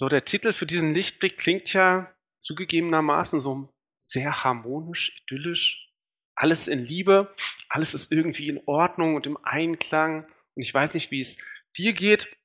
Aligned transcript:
So, 0.00 0.08
der 0.08 0.24
Titel 0.24 0.52
für 0.52 0.64
diesen 0.64 0.94
Lichtblick 0.94 1.38
klingt 1.38 1.72
ja 1.72 2.14
zugegebenermaßen 2.38 3.40
so 3.40 3.68
sehr 4.00 4.44
harmonisch, 4.44 5.20
idyllisch. 5.22 5.92
Alles 6.36 6.68
in 6.68 6.84
Liebe, 6.84 7.34
alles 7.68 7.94
ist 7.94 8.12
irgendwie 8.12 8.46
in 8.46 8.60
Ordnung 8.66 9.16
und 9.16 9.26
im 9.26 9.36
Einklang. 9.42 10.24
Und 10.54 10.62
ich 10.62 10.72
weiß 10.72 10.94
nicht, 10.94 11.10
wie 11.10 11.18
es 11.18 11.44
dir 11.76 11.94
geht, 11.94 12.36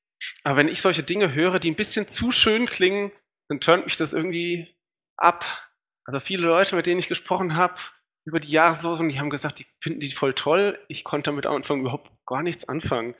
aber 0.42 0.56
wenn 0.56 0.66
ich 0.66 0.80
solche 0.80 1.04
Dinge 1.04 1.32
höre, 1.32 1.60
die 1.60 1.70
ein 1.70 1.76
bisschen 1.76 2.08
zu 2.08 2.32
schön 2.32 2.66
klingen, 2.66 3.12
dann 3.48 3.60
turnt 3.60 3.84
mich 3.84 3.96
das 3.96 4.14
irgendwie 4.14 4.76
ab. 5.16 5.70
Also 6.06 6.18
viele 6.18 6.48
Leute, 6.48 6.74
mit 6.74 6.86
denen 6.86 6.98
ich 6.98 7.06
gesprochen 7.06 7.54
habe 7.54 7.80
über 8.26 8.40
die 8.40 8.50
Jahreslosung, 8.50 9.08
die 9.08 9.20
haben 9.20 9.30
gesagt, 9.30 9.60
die 9.60 9.66
finden 9.80 10.00
die 10.00 10.10
voll 10.10 10.34
toll. 10.34 10.84
Ich 10.88 11.04
konnte 11.04 11.30
damit 11.30 11.46
am 11.46 11.54
Anfang 11.54 11.82
überhaupt 11.82 12.10
gar 12.26 12.42
nichts 12.42 12.68
anfangen. 12.68 13.14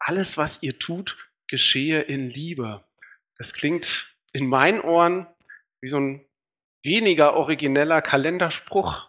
Alles, 0.00 0.36
was 0.38 0.64
ihr 0.64 0.76
tut, 0.80 1.30
geschehe 1.46 2.00
in 2.00 2.28
Liebe. 2.28 2.84
Das 3.36 3.52
klingt 3.52 4.16
in 4.32 4.48
meinen 4.48 4.80
Ohren 4.80 5.26
wie 5.80 5.88
so 5.88 5.98
ein 5.98 6.26
weniger 6.82 7.34
origineller 7.34 8.02
Kalenderspruch. 8.02 9.08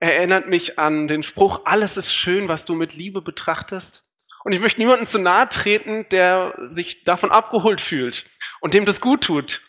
Erinnert 0.00 0.48
mich 0.48 0.78
an 0.78 1.06
den 1.06 1.22
Spruch, 1.22 1.62
alles 1.64 1.96
ist 1.96 2.12
schön, 2.12 2.48
was 2.48 2.64
du 2.64 2.74
mit 2.74 2.94
Liebe 2.94 3.22
betrachtest. 3.22 4.10
Und 4.44 4.52
ich 4.52 4.60
möchte 4.60 4.80
niemandem 4.80 5.06
zu 5.06 5.18
nahe 5.18 5.48
treten, 5.48 6.06
der 6.10 6.58
sich 6.62 7.04
davon 7.04 7.30
abgeholt 7.30 7.80
fühlt 7.80 8.26
und 8.60 8.74
dem 8.74 8.84
das 8.84 9.00
gut 9.00 9.24
tut. 9.24 9.62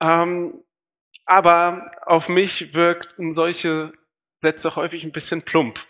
Ähm, 0.00 0.62
aber 1.26 1.90
auf 2.06 2.28
mich 2.28 2.74
wirken 2.74 3.32
solche 3.32 3.92
Sätze 4.36 4.76
häufig 4.76 5.04
ein 5.04 5.12
bisschen 5.12 5.42
plump. 5.42 5.86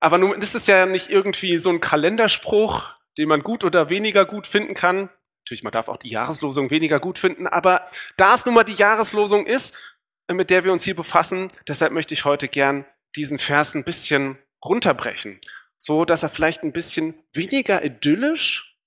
Aber 0.00 0.18
nun 0.18 0.40
ist 0.40 0.54
es 0.54 0.66
ja 0.66 0.86
nicht 0.86 1.10
irgendwie 1.10 1.58
so 1.58 1.70
ein 1.70 1.80
Kalenderspruch, 1.80 2.88
den 3.16 3.28
man 3.28 3.42
gut 3.42 3.64
oder 3.64 3.88
weniger 3.88 4.24
gut 4.24 4.46
finden 4.46 4.74
kann. 4.74 5.10
Natürlich, 5.48 5.64
man 5.64 5.72
darf 5.72 5.88
auch 5.88 5.96
die 5.96 6.10
Jahreslosung 6.10 6.68
weniger 6.68 7.00
gut 7.00 7.18
finden, 7.18 7.46
aber 7.46 7.88
da 8.18 8.34
es 8.34 8.44
nun 8.44 8.54
mal 8.54 8.64
die 8.64 8.74
Jahreslosung 8.74 9.46
ist, 9.46 9.98
mit 10.30 10.50
der 10.50 10.62
wir 10.62 10.74
uns 10.74 10.84
hier 10.84 10.94
befassen, 10.94 11.50
deshalb 11.66 11.90
möchte 11.94 12.12
ich 12.12 12.26
heute 12.26 12.48
gern 12.48 12.84
diesen 13.16 13.38
Vers 13.38 13.74
ein 13.74 13.82
bisschen 13.82 14.36
runterbrechen, 14.62 15.40
so 15.78 16.04
dass 16.04 16.22
er 16.22 16.28
vielleicht 16.28 16.64
ein 16.64 16.74
bisschen 16.74 17.14
weniger 17.32 17.82
idyllisch 17.82 18.78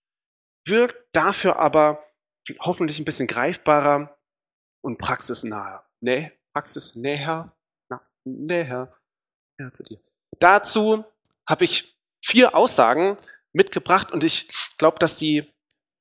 wirkt, 0.68 1.04
dafür 1.14 1.58
aber 1.58 2.06
hoffentlich 2.60 3.00
ein 3.00 3.06
bisschen 3.06 3.26
greifbarer 3.26 4.16
und 4.84 5.00
praxisnaher. 5.00 5.90
Nee, 6.04 6.32
praxisnäher, 6.54 7.58
na, 7.90 8.08
näher, 8.24 8.96
näher 9.58 9.74
zu 9.74 9.82
dir. 9.82 10.00
Dazu 10.38 11.06
habe 11.50 11.64
ich 11.64 11.98
vier 12.24 12.54
Aussagen 12.54 13.18
mitgebracht 13.52 14.12
und 14.12 14.24
ich 14.24 14.48
glaube, 14.78 15.00
dass 15.00 15.18
die 15.18 15.52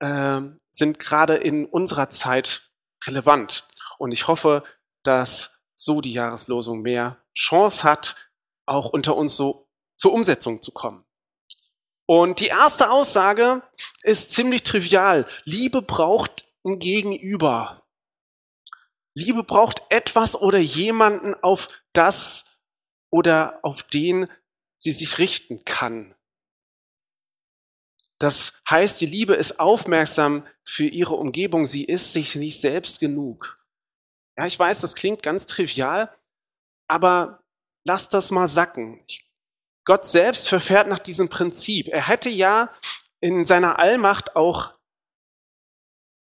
äh, 0.01 0.41
sind 0.71 0.99
gerade 0.99 1.37
in 1.37 1.67
unserer 1.67 2.11
Zeit 2.11 2.73
relevant. 3.07 3.65
Und 3.99 4.13
ich 4.13 4.29
hoffe, 4.29 4.65
dass 5.03 5.61
so 5.75 6.01
die 6.01 6.13
Jahreslosung 6.13 6.83
mehr 6.83 7.23
Chance 7.35 7.85
hat, 7.85 8.31
auch 8.67 8.91
unter 8.93 9.17
uns 9.17 9.37
so 9.37 9.69
zur 9.97 10.13
Umsetzung 10.13 10.63
zu 10.63 10.73
kommen. 10.73 11.05
Und 12.07 12.41
die 12.41 12.49
erste 12.49 12.91
Aussage 12.91 13.63
ist 14.03 14.33
ziemlich 14.33 14.63
trivial. 14.63 15.27
Liebe 15.45 15.81
braucht 15.81 16.45
ein 16.65 16.79
Gegenüber. 16.79 17.87
Liebe 19.15 19.43
braucht 19.43 19.83
etwas 19.91 20.41
oder 20.41 20.59
jemanden, 20.59 21.35
auf 21.35 21.83
das 21.93 22.59
oder 23.11 23.61
auf 23.63 23.83
den 23.83 24.29
sie 24.77 24.93
sich 24.93 25.19
richten 25.19 25.65
kann. 25.65 26.15
Das 28.21 28.63
heißt, 28.69 29.01
die 29.01 29.07
Liebe 29.07 29.35
ist 29.35 29.59
aufmerksam 29.59 30.47
für 30.63 30.85
ihre 30.85 31.15
Umgebung. 31.15 31.65
Sie 31.65 31.85
ist 31.85 32.13
sich 32.13 32.37
nicht 32.37 32.61
selbst 32.61 33.01
genug. 33.01 33.59
Ja, 34.39 34.47
ich 34.47 34.59
weiß, 34.59 34.83
das 34.83 34.95
klingt 34.95 35.23
ganz 35.23 35.47
trivial, 35.47 36.15
aber 36.87 37.43
lass 37.85 38.11
das 38.11 38.31
mal 38.31 38.47
sacken. 38.47 39.05
Gott 39.87 40.07
selbst 40.07 40.49
verfährt 40.49 40.87
nach 40.87 40.99
diesem 40.99 41.31
Prinzip. 41.31 41.89
Er 41.89 42.09
hätte 42.09 42.29
ja 42.29 42.71
in 43.21 43.47
seiner 43.47 43.79
Allmacht 43.79 44.37
auch 44.37 44.75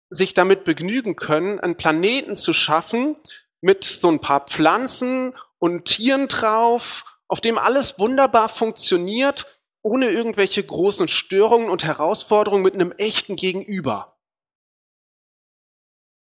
sich 0.09 0.33
damit 0.33 0.65
begnügen 0.65 1.17
können, 1.17 1.61
einen 1.61 1.77
Planeten 1.77 2.35
zu 2.35 2.55
schaffen 2.55 3.17
mit 3.61 3.85
so 3.85 4.09
ein 4.09 4.21
paar 4.21 4.47
Pflanzen 4.47 5.35
und 5.59 5.85
Tieren 5.85 6.29
drauf, 6.29 7.19
auf 7.29 7.41
dem 7.41 7.59
alles 7.59 7.99
wunderbar 7.99 8.49
funktioniert 8.49 9.54
ohne 9.85 10.11
irgendwelche 10.11 10.65
großen 10.65 11.09
Störungen 11.09 11.69
und 11.69 11.85
Herausforderungen 11.85 12.63
mit 12.63 12.75
einem 12.75 12.93
echten 12.93 13.37
Gegenüber. 13.37 14.17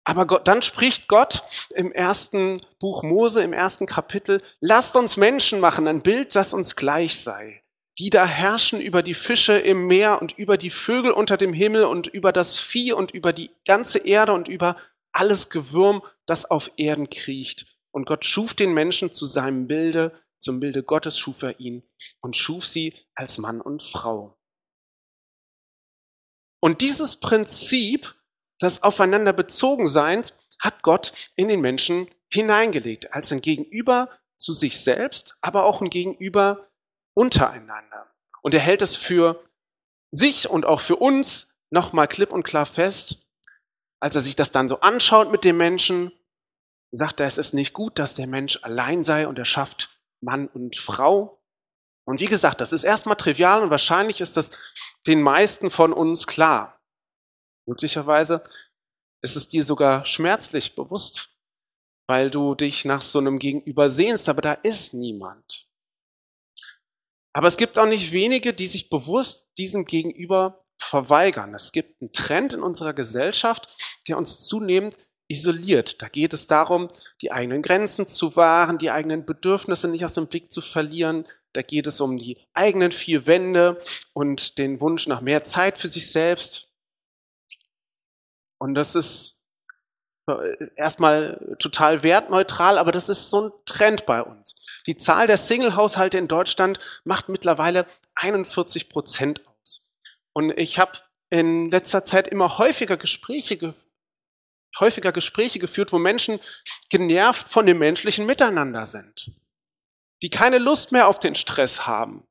Aber 0.05 0.27
Gott, 0.27 0.49
dann 0.49 0.63
spricht 0.63 1.07
Gott 1.07 1.69
im 1.75 1.93
ersten 1.93 2.61
Buch 2.81 3.05
Mose, 3.05 3.43
im 3.43 3.53
ersten 3.53 3.87
Kapitel, 3.87 4.43
lasst 4.61 4.97
uns 4.97 5.17
Menschen 5.17 5.61
machen, 5.61 5.87
ein 5.87 6.03
Bild, 6.03 6.35
das 6.35 6.55
uns 6.55 6.75
gleich 6.75 7.21
sei. 7.21 7.63
Die 7.99 8.11
da 8.11 8.27
herrschen 8.27 8.81
über 8.81 9.03
die 9.03 9.15
Fische 9.15 9.59
im 9.59 9.87
Meer 9.87 10.21
und 10.21 10.33
über 10.33 10.57
die 10.57 10.71
Vögel 10.71 11.13
unter 11.13 11.37
dem 11.37 11.53
Himmel 11.53 11.85
und 11.85 12.07
über 12.09 12.33
das 12.33 12.59
Vieh 12.59 12.93
und 12.93 13.13
über 13.13 13.33
die 13.33 13.51
ganze 13.67 13.99
Erde 13.99 14.33
und 14.33 14.49
über 14.49 14.77
alles 15.13 15.51
Gewürm, 15.51 16.03
das 16.25 16.51
auf 16.51 16.73
Erden 16.79 17.11
kriecht. 17.11 17.67
Und 17.91 18.07
Gott 18.07 18.25
schuf 18.25 18.55
den 18.55 18.73
Menschen 18.73 19.13
zu 19.13 19.27
seinem 19.27 19.67
Bilde, 19.67 20.19
zum 20.43 20.61
Bilde 20.61 20.83
Gottes 20.83 21.19
schuf 21.19 21.43
er 21.43 21.61
ihn 21.61 21.83
und 22.21 22.37
schuf 22.37 22.67
sie 22.67 22.95
als 23.15 23.39
Mann 23.39 23.61
und 23.61 23.83
Frau. 23.83 24.39
Und 26.61 26.81
dieses 26.81 27.19
Prinzip 27.21 28.15
des 28.61 28.83
aufeinander 28.83 29.33
bezogen 29.33 29.87
Seins 29.87 30.37
hat 30.61 30.83
Gott 30.83 31.31
in 31.37 31.49
den 31.49 31.61
Menschen 31.61 32.09
hineingelegt, 32.33 33.13
als 33.13 33.33
ein 33.33 33.41
Gegenüber 33.41 34.11
zu 34.37 34.53
sich 34.53 34.81
selbst, 34.81 35.37
aber 35.41 35.65
auch 35.65 35.81
ein 35.81 35.91
Gegenüber 35.91 36.69
untereinander. 37.15 38.13
Und 38.43 38.55
er 38.55 38.61
hält 38.61 38.83
es 38.83 38.97
für 38.97 39.45
sich 40.11 40.49
und 40.49 40.65
auch 40.65 40.81
für 40.81 40.97
uns 40.97 41.57
nochmal 41.71 42.09
klipp 42.09 42.33
und 42.33 42.43
klar 42.43 42.67
fest, 42.67 43.27
als 44.01 44.15
er 44.15 44.21
sich 44.21 44.37
das 44.37 44.51
dann 44.51 44.69
so 44.69 44.81
anschaut 44.81 45.31
mit 45.31 45.45
dem 45.45 45.57
Menschen, 45.57 46.13
sagt 46.91 47.21
er, 47.21 47.27
es 47.27 47.39
ist 47.39 47.55
nicht 47.55 47.73
gut, 47.73 47.99
dass 47.99 48.15
der 48.15 48.27
Mensch 48.27 48.59
allein 48.63 49.05
sei 49.05 49.27
und 49.27 49.39
er 49.39 49.45
schafft 49.45 50.02
Mann 50.23 50.49
und 50.49 50.77
Frau. 50.77 51.43
Und 52.07 52.21
wie 52.21 52.27
gesagt, 52.27 52.61
das 52.61 52.73
ist 52.73 52.85
erstmal 52.85 53.17
trivial 53.17 53.63
und 53.63 53.71
wahrscheinlich 53.71 54.21
ist 54.21 54.37
das 54.37 54.51
den 55.07 55.23
meisten 55.23 55.71
von 55.71 55.93
uns 55.93 56.27
klar. 56.27 56.81
Möglicherweise 57.67 58.43
ist 59.23 59.37
es 59.37 59.49
dir 59.49 59.63
sogar 59.63 60.05
schmerzlich 60.05 60.75
bewusst, 60.75 61.39
weil 62.09 62.31
du 62.31 62.55
dich 62.55 62.85
nach 62.85 63.03
so 63.03 63.19
einem 63.19 63.39
Gegenüber 63.39 63.89
sehnst, 63.89 64.29
aber 64.29 64.43
da 64.43 64.53
ist 64.55 64.95
niemand. 64.95 65.71
Aber 67.35 67.49
es 67.49 67.57
gibt 67.57 67.79
auch 67.79 67.87
nicht 67.87 68.13
wenige, 68.13 68.53
die 68.53 68.67
sich 68.67 68.91
bewusst 68.91 69.53
diesem 69.57 69.85
Gegenüber 69.87 70.65
verweigern. 70.81 71.55
Es 71.55 71.73
gibt 71.73 72.03
einen 72.03 72.13
Trend 72.13 72.53
in 72.53 72.63
unserer 72.63 72.93
Gesellschaft, 72.93 74.01
der 74.09 74.19
uns 74.19 74.47
zunehmend 74.47 74.97
isoliert. 75.33 76.03
Da 76.03 76.09
geht 76.09 76.33
es 76.33 76.47
darum, 76.47 76.89
die 77.21 77.33
eigenen 77.33 77.63
Grenzen 77.63 78.07
zu 78.07 78.37
wahren, 78.37 78.79
die 78.79 78.91
eigenen 78.91 79.25
Bedürfnisse 79.25 79.89
nicht 79.89 80.05
aus 80.05 80.15
dem 80.15 80.29
Blick 80.29 80.53
zu 80.53 80.61
verlieren. 80.61 81.27
Da 81.53 81.63
geht 81.63 81.87
es 81.87 82.01
um 82.01 82.19
die 82.19 82.39
eigenen 82.55 82.93
vier 82.93 83.27
Wände 83.27 83.79
und 84.13 84.59
den 84.59 84.81
Wunsch 84.81 85.07
nach 85.07 85.21
mehr 85.21 85.45
Zeit 85.45 85.79
für 85.79 85.89
sich 85.89 86.11
selbst. 86.11 86.73
Und 88.59 88.75
das 88.75 88.95
ist 88.95 89.45
äh, 90.29 90.57
erstmal 90.77 91.57
total 91.59 92.03
wertneutral, 92.03 92.79
aber 92.79 92.93
das 92.93 93.09
ist 93.09 93.31
so 93.31 93.49
ein 93.49 93.53
Trend 93.65 94.07
bei 94.07 94.23
uns. 94.23 94.55
Die 94.87 94.97
Zahl 94.97 95.27
der 95.27 95.37
Single-Haushalte 95.37 96.19
in 96.19 96.29
Deutschland 96.29 96.79
macht 97.05 97.29
mittlerweile 97.29 97.87
41 98.15 98.89
Prozent 98.89 99.43
aus. 99.47 99.91
Und 100.33 100.51
ich 100.57 100.79
habe 100.79 100.93
in 101.31 101.71
letzter 101.71 102.05
Zeit 102.05 102.29
immer 102.29 102.59
häufiger 102.59 102.97
Gespräche 102.97 103.75
häufiger 104.79 105.13
Gespräche 105.13 105.59
geführt, 105.59 105.93
wo 105.93 105.99
Menschen 105.99 106.41
genervt 106.91 107.49
von 107.49 107.67
dem 107.67 107.79
menschlichen 107.79 108.27
Miteinander 108.27 108.87
sind, 108.87 109.33
die 110.23 110.31
keine 110.31 110.59
Lust 110.59 110.93
mehr 110.93 111.09
auf 111.09 111.19
den 111.19 111.35
Stress 111.35 111.87
haben 111.87 112.27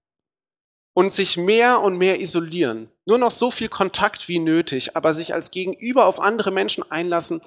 und 0.94 1.12
sich 1.12 1.38
mehr 1.38 1.82
und 1.82 1.98
mehr 1.98 2.20
isolieren. 2.20 2.92
Nur 3.06 3.18
noch 3.18 3.32
so 3.32 3.52
viel 3.52 3.70
Kontakt 3.70 4.28
wie 4.28 4.40
nötig, 4.40 4.96
aber 4.96 5.14
sich 5.14 5.34
als 5.34 5.52
Gegenüber 5.52 6.06
auf 6.06 6.20
andere 6.20 6.52
Menschen 6.52 6.90
einlassen, 6.92 7.42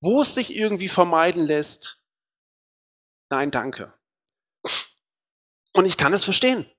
wo 0.00 0.22
es 0.22 0.34
sich 0.34 0.54
irgendwie 0.54 0.88
vermeiden 0.88 1.44
lässt. 1.44 2.04
Nein, 3.30 3.50
danke. 3.50 3.92
Und 5.72 5.86
ich 5.86 5.96
kann 5.96 6.12
es 6.12 6.24
verstehen. 6.24 6.70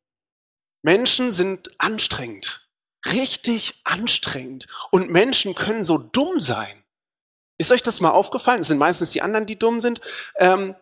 Menschen 0.83 1.31
sind 1.31 1.71
anstrengend, 1.81 2.69
richtig 3.11 3.81
anstrengend. 3.83 4.67
Und 4.91 5.09
Menschen 5.09 5.55
können 5.55 5.83
so 5.83 5.97
dumm 5.97 6.39
sein. 6.39 6.84
Ist 7.57 7.71
euch 7.71 7.83
das 7.83 8.01
mal 8.01 8.11
aufgefallen? 8.11 8.61
Es 8.61 8.67
sind 8.67 8.77
meistens 8.77 9.11
die 9.11 9.21
anderen, 9.21 9.45
die 9.45 9.57
dumm 9.57 9.79
sind. 9.79 10.01
Ähm, 10.37 10.75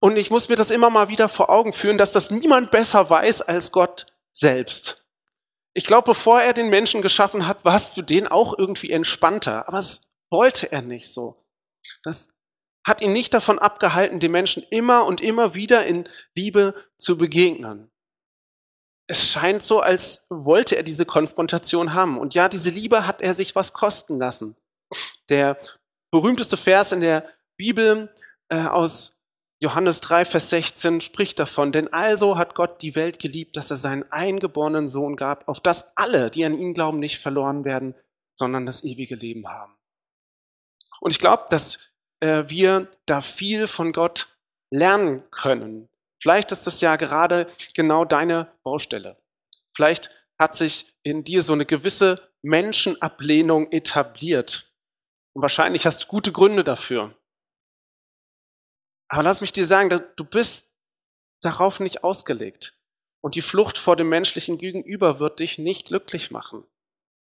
und 0.00 0.16
ich 0.16 0.30
muss 0.30 0.48
mir 0.48 0.56
das 0.56 0.70
immer 0.70 0.90
mal 0.90 1.08
wieder 1.08 1.28
vor 1.28 1.50
Augen 1.50 1.72
führen, 1.72 1.98
dass 1.98 2.12
das 2.12 2.30
niemand 2.30 2.70
besser 2.70 3.08
weiß 3.08 3.42
als 3.42 3.72
Gott 3.72 4.06
selbst. 4.30 5.06
Ich 5.72 5.86
glaube, 5.86 6.06
bevor 6.06 6.40
er 6.40 6.52
den 6.52 6.68
Menschen 6.68 7.02
geschaffen 7.02 7.46
hat, 7.46 7.64
war 7.64 7.76
es 7.76 7.88
für 7.88 8.02
den 8.02 8.26
auch 8.26 8.56
irgendwie 8.56 8.90
entspannter. 8.90 9.68
Aber 9.68 9.78
es 9.78 10.12
wollte 10.30 10.70
er 10.72 10.82
nicht 10.82 11.12
so. 11.12 11.44
Das 12.02 12.28
hat 12.86 13.00
ihn 13.00 13.12
nicht 13.12 13.34
davon 13.34 13.58
abgehalten, 13.58 14.20
den 14.20 14.32
Menschen 14.32 14.62
immer 14.70 15.06
und 15.06 15.20
immer 15.20 15.54
wieder 15.54 15.86
in 15.86 16.08
Liebe 16.34 16.74
zu 16.96 17.18
begegnen. 17.18 17.90
Es 19.08 19.28
scheint 19.28 19.62
so, 19.62 19.80
als 19.80 20.26
wollte 20.30 20.76
er 20.76 20.82
diese 20.82 21.04
Konfrontation 21.04 21.94
haben. 21.94 22.18
Und 22.18 22.34
ja, 22.34 22.48
diese 22.48 22.70
Liebe 22.70 23.06
hat 23.06 23.22
er 23.22 23.34
sich 23.34 23.54
was 23.54 23.72
kosten 23.72 24.18
lassen. 24.18 24.56
Der 25.28 25.58
berühmteste 26.10 26.56
Vers 26.56 26.92
in 26.92 27.00
der 27.00 27.28
Bibel 27.56 28.12
äh, 28.48 28.62
aus 28.62 29.22
Johannes 29.60 30.00
3, 30.02 30.26
Vers 30.26 30.50
16 30.50 31.00
spricht 31.00 31.38
davon, 31.38 31.72
denn 31.72 31.92
also 31.92 32.36
hat 32.36 32.54
Gott 32.54 32.82
die 32.82 32.94
Welt 32.94 33.18
geliebt, 33.18 33.56
dass 33.56 33.70
er 33.70 33.78
seinen 33.78 34.10
eingeborenen 34.12 34.86
Sohn 34.86 35.16
gab, 35.16 35.48
auf 35.48 35.60
das 35.60 35.96
alle, 35.96 36.30
die 36.30 36.44
an 36.44 36.58
ihn 36.58 36.74
glauben, 36.74 36.98
nicht 36.98 37.18
verloren 37.18 37.64
werden, 37.64 37.94
sondern 38.34 38.66
das 38.66 38.84
ewige 38.84 39.14
Leben 39.14 39.48
haben. 39.48 39.74
Und 41.00 41.12
ich 41.12 41.18
glaube, 41.18 41.46
dass 41.48 41.78
äh, 42.20 42.44
wir 42.48 42.88
da 43.06 43.22
viel 43.22 43.66
von 43.66 43.92
Gott 43.92 44.38
lernen 44.70 45.22
können. 45.30 45.88
Vielleicht 46.20 46.52
ist 46.52 46.66
das 46.66 46.80
ja 46.80 46.96
gerade 46.96 47.46
genau 47.74 48.04
deine 48.04 48.52
Baustelle. 48.62 49.16
Vielleicht 49.74 50.10
hat 50.38 50.54
sich 50.54 50.94
in 51.02 51.24
dir 51.24 51.42
so 51.42 51.52
eine 51.52 51.66
gewisse 51.66 52.20
Menschenablehnung 52.42 53.70
etabliert. 53.72 54.65
Und 55.36 55.42
wahrscheinlich 55.42 55.84
hast 55.84 56.04
du 56.04 56.06
gute 56.06 56.32
Gründe 56.32 56.64
dafür. 56.64 57.14
Aber 59.08 59.22
lass 59.22 59.42
mich 59.42 59.52
dir 59.52 59.66
sagen, 59.66 59.90
du 60.16 60.24
bist 60.24 60.74
darauf 61.42 61.78
nicht 61.78 62.02
ausgelegt. 62.02 62.80
Und 63.20 63.34
die 63.34 63.42
Flucht 63.42 63.76
vor 63.76 63.96
dem 63.96 64.08
menschlichen 64.08 64.56
Gegenüber 64.56 65.20
wird 65.20 65.40
dich 65.40 65.58
nicht 65.58 65.88
glücklich 65.88 66.30
machen. 66.30 66.64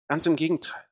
Ganz 0.08 0.26
im 0.26 0.36
Gegenteil. 0.36 0.84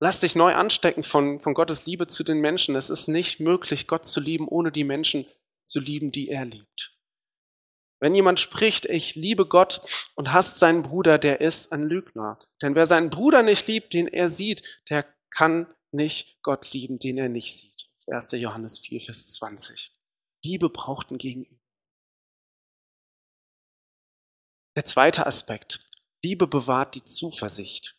Lass 0.00 0.20
dich 0.20 0.36
neu 0.36 0.54
anstecken 0.54 1.02
von, 1.02 1.40
von 1.40 1.54
Gottes 1.54 1.86
Liebe 1.86 2.06
zu 2.06 2.22
den 2.22 2.38
Menschen. 2.38 2.76
Es 2.76 2.88
ist 2.88 3.08
nicht 3.08 3.40
möglich, 3.40 3.88
Gott 3.88 4.06
zu 4.06 4.20
lieben, 4.20 4.46
ohne 4.46 4.70
die 4.70 4.84
Menschen 4.84 5.26
zu 5.64 5.80
lieben, 5.80 6.12
die 6.12 6.28
er 6.28 6.44
liebt. 6.44 6.96
Wenn 7.98 8.14
jemand 8.14 8.38
spricht, 8.38 8.86
ich 8.86 9.16
liebe 9.16 9.46
Gott 9.46 9.80
und 10.14 10.32
hasst 10.32 10.60
seinen 10.60 10.82
Bruder, 10.82 11.18
der 11.18 11.40
ist 11.40 11.72
ein 11.72 11.82
Lügner. 11.82 12.38
Denn 12.62 12.76
wer 12.76 12.86
seinen 12.86 13.10
Bruder 13.10 13.42
nicht 13.42 13.66
liebt, 13.66 13.92
den 13.92 14.06
er 14.06 14.28
sieht, 14.28 14.62
der 14.88 15.13
kann 15.34 15.66
nicht 15.92 16.42
Gott 16.42 16.72
lieben, 16.72 16.98
den 16.98 17.18
er 17.18 17.28
nicht 17.28 17.56
sieht. 17.56 17.90
1. 18.06 18.32
Johannes 18.32 18.78
4, 18.78 19.00
Vers 19.00 19.34
20. 19.34 19.92
Liebe 20.44 20.68
braucht 20.68 21.10
ein 21.10 21.18
Gegenüber. 21.18 21.60
Der 24.76 24.84
zweite 24.84 25.26
Aspekt. 25.26 25.88
Liebe 26.22 26.46
bewahrt 26.46 26.94
die 26.94 27.04
Zuversicht. 27.04 27.96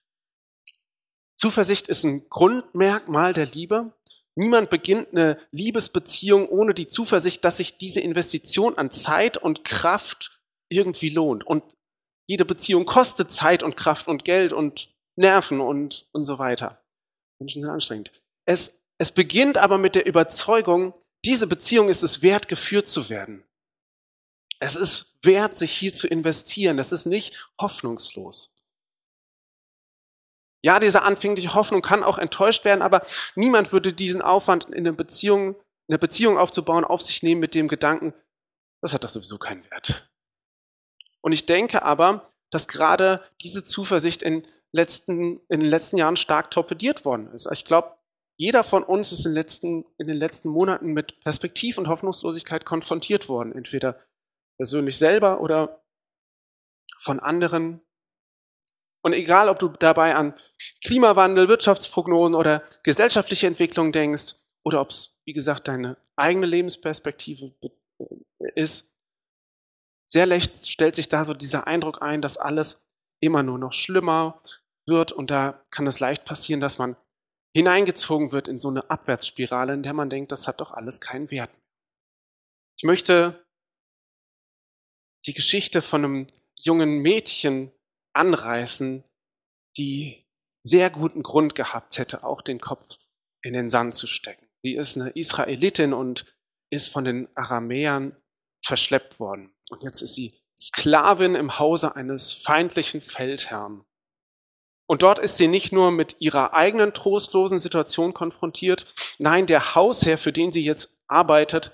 Zuversicht 1.37 1.87
ist 1.87 2.03
ein 2.03 2.27
Grundmerkmal 2.29 3.33
der 3.33 3.45
Liebe. 3.45 3.93
Niemand 4.35 4.69
beginnt 4.69 5.11
eine 5.11 5.39
Liebesbeziehung 5.51 6.49
ohne 6.49 6.73
die 6.73 6.87
Zuversicht, 6.87 7.43
dass 7.45 7.57
sich 7.57 7.77
diese 7.77 8.01
Investition 8.01 8.77
an 8.77 8.91
Zeit 8.91 9.37
und 9.37 9.63
Kraft 9.63 10.41
irgendwie 10.69 11.09
lohnt. 11.09 11.45
Und 11.45 11.63
jede 12.27 12.45
Beziehung 12.45 12.85
kostet 12.85 13.31
Zeit 13.31 13.63
und 13.63 13.77
Kraft 13.77 14.07
und 14.07 14.25
Geld 14.25 14.51
und 14.51 14.93
Nerven 15.15 15.61
und, 15.61 16.09
und 16.11 16.25
so 16.25 16.37
weiter. 16.39 16.84
Menschen 17.39 17.61
sind 17.61 17.69
anstrengend. 17.69 18.11
Es 18.45 18.85
es 18.97 19.11
beginnt 19.11 19.57
aber 19.57 19.77
mit 19.77 19.95
der 19.95 20.05
Überzeugung, 20.05 20.93
diese 21.25 21.47
Beziehung 21.47 21.89
ist 21.89 22.03
es 22.03 22.21
wert, 22.21 22.47
geführt 22.47 22.87
zu 22.87 23.09
werden. 23.09 23.43
Es 24.59 24.75
ist 24.75 25.17
wert, 25.23 25.57
sich 25.57 25.71
hier 25.71 25.93
zu 25.93 26.07
investieren. 26.07 26.77
Das 26.77 26.91
ist 26.91 27.05
nicht 27.05 27.49
hoffnungslos. 27.59 28.53
Ja, 30.63 30.79
diese 30.79 31.03
anfängliche 31.03 31.53
Hoffnung 31.53 31.81
kann 31.81 32.03
auch 32.03 32.17
enttäuscht 32.17 32.65
werden, 32.65 32.81
aber 32.81 33.05
niemand 33.35 33.71
würde 33.71 33.93
diesen 33.93 34.21
Aufwand 34.21 34.65
in 34.65 34.73
eine 34.73 34.93
Beziehung, 34.93 35.55
in 35.87 35.93
eine 35.93 35.99
Beziehung 35.99 36.37
aufzubauen, 36.37 36.85
auf 36.85 37.01
sich 37.01 37.21
nehmen 37.21 37.41
mit 37.41 37.53
dem 37.53 37.67
Gedanken, 37.67 38.13
das 38.81 38.93
hat 38.93 39.03
doch 39.03 39.09
sowieso 39.09 39.37
keinen 39.37 39.69
Wert. 39.69 40.09
Und 41.21 41.33
ich 41.33 41.45
denke 41.45 41.83
aber, 41.83 42.31
dass 42.49 42.67
gerade 42.67 43.23
diese 43.41 43.63
Zuversicht 43.63 44.23
in, 44.23 44.47
letzten, 44.75 45.39
in 45.47 45.61
den 45.61 45.69
letzten 45.69 45.97
Jahren 45.97 46.17
stark 46.17 46.51
torpediert 46.51 47.05
worden 47.05 47.31
ist. 47.33 47.49
Ich 47.51 47.65
glaube, 47.65 47.95
jeder 48.37 48.63
von 48.63 48.83
uns 48.83 49.11
ist 49.11 49.25
in, 49.25 49.33
letzten, 49.33 49.85
in 49.97 50.07
den 50.07 50.17
letzten 50.17 50.49
Monaten 50.49 50.93
mit 50.93 51.19
Perspektiv 51.21 51.77
und 51.77 51.87
Hoffnungslosigkeit 51.87 52.65
konfrontiert 52.65 53.29
worden, 53.29 53.53
entweder 53.53 53.99
persönlich 54.57 54.97
selber 54.97 55.41
oder 55.41 55.81
von 56.99 57.19
anderen. 57.19 57.81
Und 59.01 59.13
egal, 59.13 59.49
ob 59.49 59.59
du 59.59 59.69
dabei 59.69 60.15
an 60.15 60.33
Klimawandel, 60.83 61.47
Wirtschaftsprognosen 61.47 62.35
oder 62.35 62.63
gesellschaftliche 62.83 63.47
Entwicklung 63.47 63.91
denkst 63.91 64.35
oder 64.63 64.81
ob 64.81 64.89
es, 64.89 65.21
wie 65.25 65.33
gesagt, 65.33 65.67
deine 65.67 65.97
eigene 66.15 66.47
Lebensperspektive 66.47 67.53
ist, 68.55 68.95
sehr 70.07 70.25
leicht 70.25 70.67
stellt 70.67 70.95
sich 70.95 71.09
da 71.09 71.23
so 71.23 71.33
dieser 71.33 71.67
Eindruck 71.67 72.01
ein, 72.01 72.21
dass 72.21 72.37
alles 72.37 72.87
immer 73.21 73.43
nur 73.43 73.57
noch 73.57 73.73
schlimmer 73.73 74.41
wird 74.87 75.11
und 75.11 75.31
da 75.31 75.65
kann 75.71 75.87
es 75.87 75.99
leicht 75.99 76.25
passieren, 76.25 76.61
dass 76.61 76.77
man 76.77 76.95
hineingezogen 77.55 78.31
wird 78.31 78.47
in 78.47 78.59
so 78.59 78.69
eine 78.69 78.89
Abwärtsspirale, 78.89 79.73
in 79.73 79.83
der 79.83 79.93
man 79.93 80.09
denkt, 80.09 80.31
das 80.31 80.47
hat 80.47 80.59
doch 80.59 80.71
alles 80.71 80.99
keinen 80.99 81.31
Wert. 81.31 81.49
Ich 82.77 82.83
möchte 82.83 83.45
die 85.25 85.33
Geschichte 85.33 85.81
von 85.81 86.03
einem 86.03 86.27
jungen 86.55 86.99
Mädchen 86.99 87.71
anreißen, 88.13 89.03
die 89.77 90.25
sehr 90.61 90.89
guten 90.89 91.23
Grund 91.23 91.55
gehabt 91.55 91.97
hätte, 91.97 92.23
auch 92.23 92.41
den 92.41 92.59
Kopf 92.59 92.97
in 93.41 93.53
den 93.53 93.69
Sand 93.69 93.95
zu 93.95 94.07
stecken. 94.07 94.47
Die 94.63 94.75
ist 94.75 94.97
eine 94.97 95.11
Israelitin 95.11 95.93
und 95.93 96.25
ist 96.71 96.89
von 96.89 97.03
den 97.03 97.27
Aramäern 97.35 98.15
verschleppt 98.65 99.19
worden. 99.19 99.55
Und 99.69 99.83
jetzt 99.83 100.01
ist 100.01 100.15
sie 100.15 100.41
Sklavin 100.57 101.35
im 101.35 101.59
Hause 101.59 101.95
eines 101.95 102.31
feindlichen 102.31 103.01
Feldherrn. 103.01 103.85
Und 104.87 105.01
dort 105.01 105.19
ist 105.19 105.37
sie 105.37 105.47
nicht 105.47 105.71
nur 105.71 105.91
mit 105.91 106.17
ihrer 106.19 106.53
eigenen 106.53 106.93
trostlosen 106.93 107.57
Situation 107.57 108.13
konfrontiert, 108.13 108.85
nein, 109.17 109.47
der 109.47 109.75
Hausherr, 109.75 110.17
für 110.17 110.31
den 110.31 110.51
sie 110.51 110.63
jetzt 110.63 110.99
arbeitet, 111.07 111.71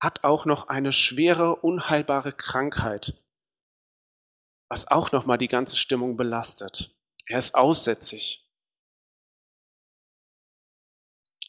hat 0.00 0.24
auch 0.24 0.44
noch 0.44 0.68
eine 0.68 0.92
schwere, 0.92 1.56
unheilbare 1.56 2.32
Krankheit, 2.32 3.14
was 4.68 4.90
auch 4.90 5.12
nochmal 5.12 5.38
die 5.38 5.48
ganze 5.48 5.76
Stimmung 5.76 6.16
belastet. 6.16 6.94
Er 7.26 7.38
ist 7.38 7.54
aussätzig. 7.54 8.50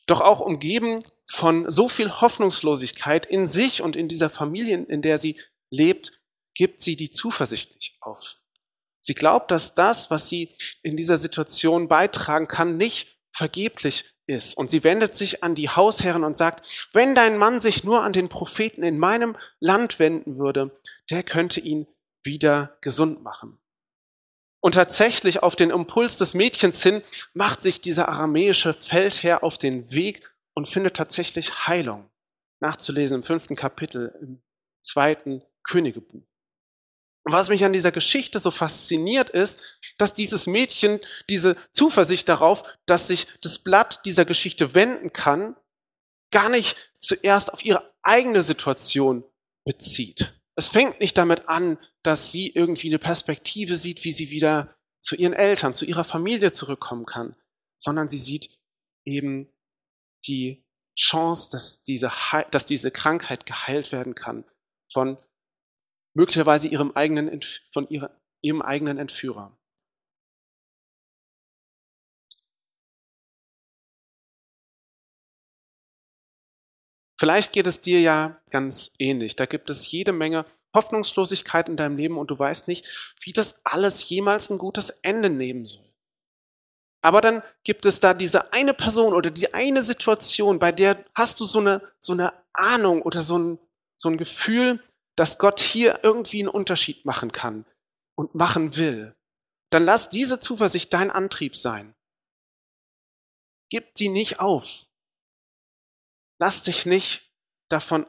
Doch 0.05 0.21
auch 0.21 0.39
umgeben 0.39 1.03
von 1.29 1.69
so 1.69 1.89
viel 1.89 2.11
Hoffnungslosigkeit 2.21 3.25
in 3.25 3.47
sich 3.47 3.81
und 3.81 3.95
in 3.95 4.07
dieser 4.07 4.29
Familie, 4.29 4.83
in 4.83 5.01
der 5.01 5.17
sie 5.17 5.39
lebt, 5.71 6.21
gibt 6.53 6.81
sie 6.81 6.95
die 6.95 7.09
Zuversicht 7.09 7.73
nicht 7.73 7.97
auf. 8.01 8.37
Sie 9.03 9.13
glaubt, 9.13 9.51
dass 9.51 9.75
das, 9.75 10.09
was 10.09 10.29
sie 10.29 10.55
in 10.81 10.95
dieser 10.95 11.17
Situation 11.17 11.89
beitragen 11.89 12.47
kann, 12.47 12.77
nicht 12.77 13.19
vergeblich 13.35 14.05
ist. 14.27 14.55
Und 14.57 14.69
sie 14.69 14.85
wendet 14.85 15.13
sich 15.13 15.43
an 15.43 15.55
die 15.55 15.69
Hausherren 15.69 16.23
und 16.23 16.37
sagt, 16.37 16.89
wenn 16.93 17.13
dein 17.13 17.37
Mann 17.37 17.59
sich 17.59 17.83
nur 17.83 18.01
an 18.03 18.13
den 18.13 18.29
Propheten 18.29 18.81
in 18.81 18.97
meinem 18.97 19.35
Land 19.59 19.99
wenden 19.99 20.37
würde, 20.37 20.79
der 21.09 21.23
könnte 21.23 21.59
ihn 21.59 21.85
wieder 22.23 22.77
gesund 22.79 23.21
machen. 23.21 23.59
Und 24.61 24.75
tatsächlich 24.75 25.43
auf 25.43 25.57
den 25.57 25.71
Impuls 25.71 26.17
des 26.17 26.33
Mädchens 26.33 26.81
hin 26.81 27.03
macht 27.33 27.61
sich 27.61 27.81
dieser 27.81 28.07
aramäische 28.07 28.73
Feldherr 28.73 29.43
auf 29.43 29.57
den 29.57 29.91
Weg 29.91 30.33
und 30.53 30.69
findet 30.69 30.95
tatsächlich 30.95 31.67
Heilung. 31.67 32.09
Nachzulesen 32.61 33.17
im 33.17 33.23
fünften 33.23 33.57
Kapitel, 33.57 34.17
im 34.21 34.41
zweiten 34.81 35.43
Königebuch. 35.63 36.23
Was 37.25 37.49
mich 37.49 37.63
an 37.63 37.73
dieser 37.73 37.91
Geschichte 37.91 38.39
so 38.39 38.51
fasziniert 38.51 39.29
ist, 39.29 39.79
dass 39.97 40.13
dieses 40.13 40.45
Mädchen 40.45 40.99
diese 41.29 41.55
Zuversicht 41.71 42.27
darauf, 42.27 42.77
dass 42.85 43.07
sich 43.07 43.27
das 43.41 43.59
Blatt 43.59 44.05
dieser 44.05 44.25
Geschichte 44.25 44.73
wenden 44.73 45.13
kann, 45.13 45.55
gar 46.31 46.49
nicht 46.49 46.91
zuerst 46.97 47.53
auf 47.53 47.63
ihre 47.63 47.93
eigene 48.01 48.41
Situation 48.41 49.23
bezieht. 49.65 50.33
Es 50.55 50.67
fängt 50.67 50.99
nicht 50.99 51.17
damit 51.17 51.47
an, 51.47 51.77
dass 52.03 52.31
sie 52.31 52.49
irgendwie 52.49 52.89
eine 52.89 52.99
Perspektive 52.99 53.77
sieht, 53.77 54.03
wie 54.03 54.11
sie 54.11 54.29
wieder 54.29 54.75
zu 54.99 55.15
ihren 55.15 55.33
Eltern, 55.33 55.73
zu 55.73 55.85
ihrer 55.85 56.03
Familie 56.03 56.51
zurückkommen 56.51 57.05
kann, 57.05 57.35
sondern 57.75 58.09
sie 58.09 58.17
sieht 58.17 58.49
eben 59.05 59.49
die 60.27 60.63
Chance, 60.97 61.49
dass 61.51 61.83
diese, 61.83 62.11
dass 62.51 62.65
diese 62.65 62.91
Krankheit 62.91 63.45
geheilt 63.45 63.91
werden 63.91 64.15
kann 64.15 64.45
von 64.91 65.17
möglicherweise 66.13 66.67
ihrem 66.67 66.91
eigenen, 66.91 67.41
von 67.71 67.87
ihrem 68.41 68.61
eigenen 68.61 68.97
Entführer. 68.97 69.57
Vielleicht 77.19 77.53
geht 77.53 77.67
es 77.67 77.79
dir 77.79 78.01
ja 78.01 78.41
ganz 78.51 78.95
ähnlich. 78.99 79.35
Da 79.35 79.45
gibt 79.45 79.69
es 79.69 79.89
jede 79.89 80.11
Menge 80.11 80.45
Hoffnungslosigkeit 80.75 81.69
in 81.69 81.77
deinem 81.77 81.95
Leben 81.95 82.17
und 82.17 82.31
du 82.31 82.37
weißt 82.37 82.67
nicht, 82.67 83.15
wie 83.21 83.31
das 83.31 83.65
alles 83.65 84.09
jemals 84.09 84.49
ein 84.49 84.57
gutes 84.57 84.89
Ende 84.89 85.29
nehmen 85.29 85.65
soll. 85.65 85.93
Aber 87.01 87.21
dann 87.21 87.43
gibt 87.63 87.85
es 87.85 87.99
da 87.99 88.13
diese 88.13 88.53
eine 88.53 88.73
Person 88.73 89.13
oder 89.13 89.29
die 89.29 89.53
eine 89.53 89.83
Situation, 89.83 90.57
bei 90.57 90.71
der 90.71 91.05
hast 91.15 91.39
du 91.39 91.45
so 91.45 91.59
eine, 91.59 91.81
so 91.99 92.13
eine 92.13 92.33
Ahnung 92.53 93.01
oder 93.01 93.21
so 93.21 93.37
ein, 93.37 93.59
so 93.95 94.09
ein 94.09 94.17
Gefühl, 94.17 94.81
dass 95.15 95.37
Gott 95.37 95.59
hier 95.59 95.99
irgendwie 96.03 96.39
einen 96.39 96.49
Unterschied 96.49 97.05
machen 97.05 97.31
kann 97.31 97.65
und 98.15 98.35
machen 98.35 98.75
will. 98.75 99.15
Dann 99.71 99.83
lass 99.83 100.09
diese 100.09 100.39
Zuversicht 100.39 100.93
dein 100.93 101.11
Antrieb 101.11 101.55
sein. 101.55 101.95
Gib 103.69 103.97
sie 103.97 104.09
nicht 104.09 104.39
auf. 104.39 104.85
Lass 106.39 106.61
dich 106.63 106.85
nicht 106.85 107.31
davon 107.69 108.05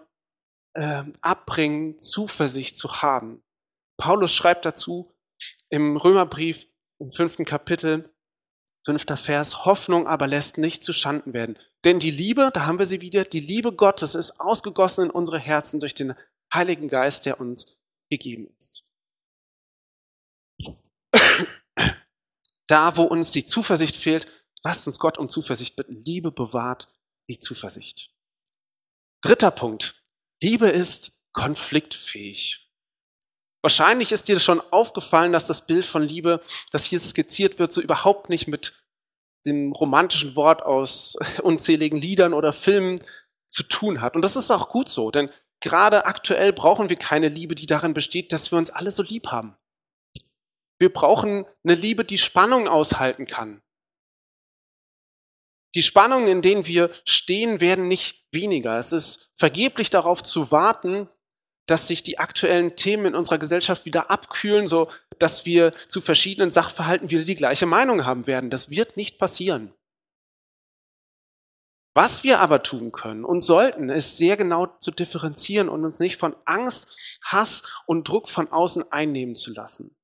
äh, 0.75 1.05
abbringen, 1.21 1.99
Zuversicht 1.99 2.77
zu 2.77 3.03
haben. 3.03 3.43
Paulus 3.97 4.35
schreibt 4.35 4.65
dazu 4.65 5.15
im 5.71 5.97
Römerbrief 5.97 6.67
im 6.99 7.13
fünften 7.13 7.45
Kapitel, 7.45 8.15
Fünfter 8.87 9.17
Vers, 9.17 9.65
Hoffnung 9.65 10.07
aber 10.07 10.27
lässt 10.27 10.59
nicht 10.59 10.85
zu 10.85 10.93
Schanden 10.93 11.33
werden. 11.33 11.59
Denn 11.85 12.01
die 12.01 12.11
Liebe, 12.11 12.51
da 12.53 12.67
haben 12.67 12.79
wir 12.79 12.85
sie 12.85 13.01
wieder, 13.01 13.25
die 13.25 13.41
Liebe 13.41 13.73
Gottes 13.73 14.15
ist 14.15 14.41
ausgegossen 14.41 15.07
in 15.07 15.11
unsere 15.11 15.39
Herzen 15.39 15.81
durch 15.81 15.95
den 15.95 16.15
Heiligen 16.55 16.89
Geist, 16.89 17.27
der 17.27 17.41
uns 17.41 17.79
gegeben 18.11 18.55
ist. 18.57 18.85
Da, 22.67 22.97
wo 22.97 23.03
uns 23.03 23.33
die 23.33 23.45
Zuversicht 23.45 23.97
fehlt, 23.97 24.27
lasst 24.63 24.87
uns 24.87 24.99
Gott 24.99 25.19
um 25.19 25.29
Zuversicht 25.29 25.77
bitten. 25.77 26.03
Liebe 26.05 26.33
bewahrt 26.33 26.89
die 27.29 27.39
Zuversicht. 27.39 28.11
Dritter 29.23 29.51
Punkt. 29.51 30.03
Liebe 30.43 30.69
ist 30.69 31.13
konfliktfähig. 31.33 32.71
Wahrscheinlich 33.63 34.13
ist 34.13 34.29
dir 34.29 34.39
schon 34.41 34.61
aufgefallen, 34.61 35.33
dass 35.33 35.47
das 35.47 35.67
Bild 35.67 35.87
von 35.87 36.03
Liebe, 36.03 36.41
das 36.71 36.85
hier 36.85 37.01
skizziert 37.01 37.59
wird, 37.59 37.73
so 37.73 37.81
überhaupt 37.81 38.29
nicht 38.29 38.47
mit 38.47 38.85
dem 39.47 39.73
romantischen 39.73 40.37
Wort 40.37 40.63
aus 40.63 41.17
unzähligen 41.43 41.99
Liedern 42.01 42.35
oder 42.35 42.53
Filmen 42.53 42.99
zu 43.47 43.63
tun 43.63 44.01
hat. 44.01 44.17
Und 44.17 44.23
das 44.23 44.37
ist 44.37 44.51
auch 44.51 44.69
gut 44.69 44.89
so, 44.89 45.11
denn 45.11 45.31
gerade 45.65 46.05
aktuell 46.05 46.53
brauchen 46.53 46.91
wir 46.91 46.97
keine 46.97 47.29
Liebe, 47.29 47.55
die 47.55 47.67
darin 47.67 47.95
besteht, 47.95 48.33
dass 48.33 48.53
wir 48.53 48.59
uns 48.59 48.71
alle 48.71 48.91
so 48.91 49.03
lieb 49.03 49.29
haben. 49.29 49.57
Wir 50.79 50.93
brauchen 50.93 51.47
eine 51.65 51.75
Liebe, 51.75 52.05
die 52.05 52.19
Spannung 52.19 52.69
aushalten 52.69 53.27
kann. 53.27 53.63
Die 55.75 55.83
Spannungen, 55.83 56.29
in 56.29 56.43
denen 56.43 56.67
wir 56.67 56.91
stehen, 57.07 57.61
werden 57.61 57.89
nicht 57.89 58.27
weniger. 58.31 58.77
Es 58.77 58.93
ist 58.93 59.33
vergeblich 59.35 59.89
darauf 59.89 60.23
zu 60.23 60.53
warten, 60.53 61.09
dass 61.67 61.89
sich 61.89 62.03
die 62.03 62.19
aktuellen 62.19 62.77
Themen 62.77 63.07
in 63.07 63.15
unserer 63.15 63.39
Gesellschaft 63.39 63.87
wieder 63.87 64.11
abkühlen, 64.11 64.67
so 64.67 64.91
dass 65.19 65.47
wir 65.47 65.73
zu 65.89 66.03
verschiedenen 66.03 66.51
Sachverhalten 66.51 67.11
wieder 67.11 67.25
die 67.25 67.37
gleiche 67.37 67.65
Meinung 67.65 68.05
haben 68.05 68.27
werden. 68.27 68.51
Das 68.51 68.69
wird 68.69 68.99
nicht 68.99 69.19
passieren. 69.19 69.73
Was 71.95 72.25
wir 72.25 72.41
aber 72.41 72.65
tun 72.65 72.91
können 72.91 73.25
und 73.25 73.41
sollten, 73.41 73.89
ist 73.89 74.19
sehr 74.19 74.37
genau 74.37 74.67
zu 74.67 74.91
differenzieren 74.91 75.69
und 75.69 75.85
uns 75.85 76.01
nicht 76.01 76.17
von 76.17 76.35
Angst, 76.45 77.21
Hass 77.23 77.83
und 77.87 78.09
Druck 78.09 78.29
von 78.29 78.51
außen 78.51 78.91
einnehmen 78.91 79.37
zu 79.37 79.53
lassen. 79.53 79.97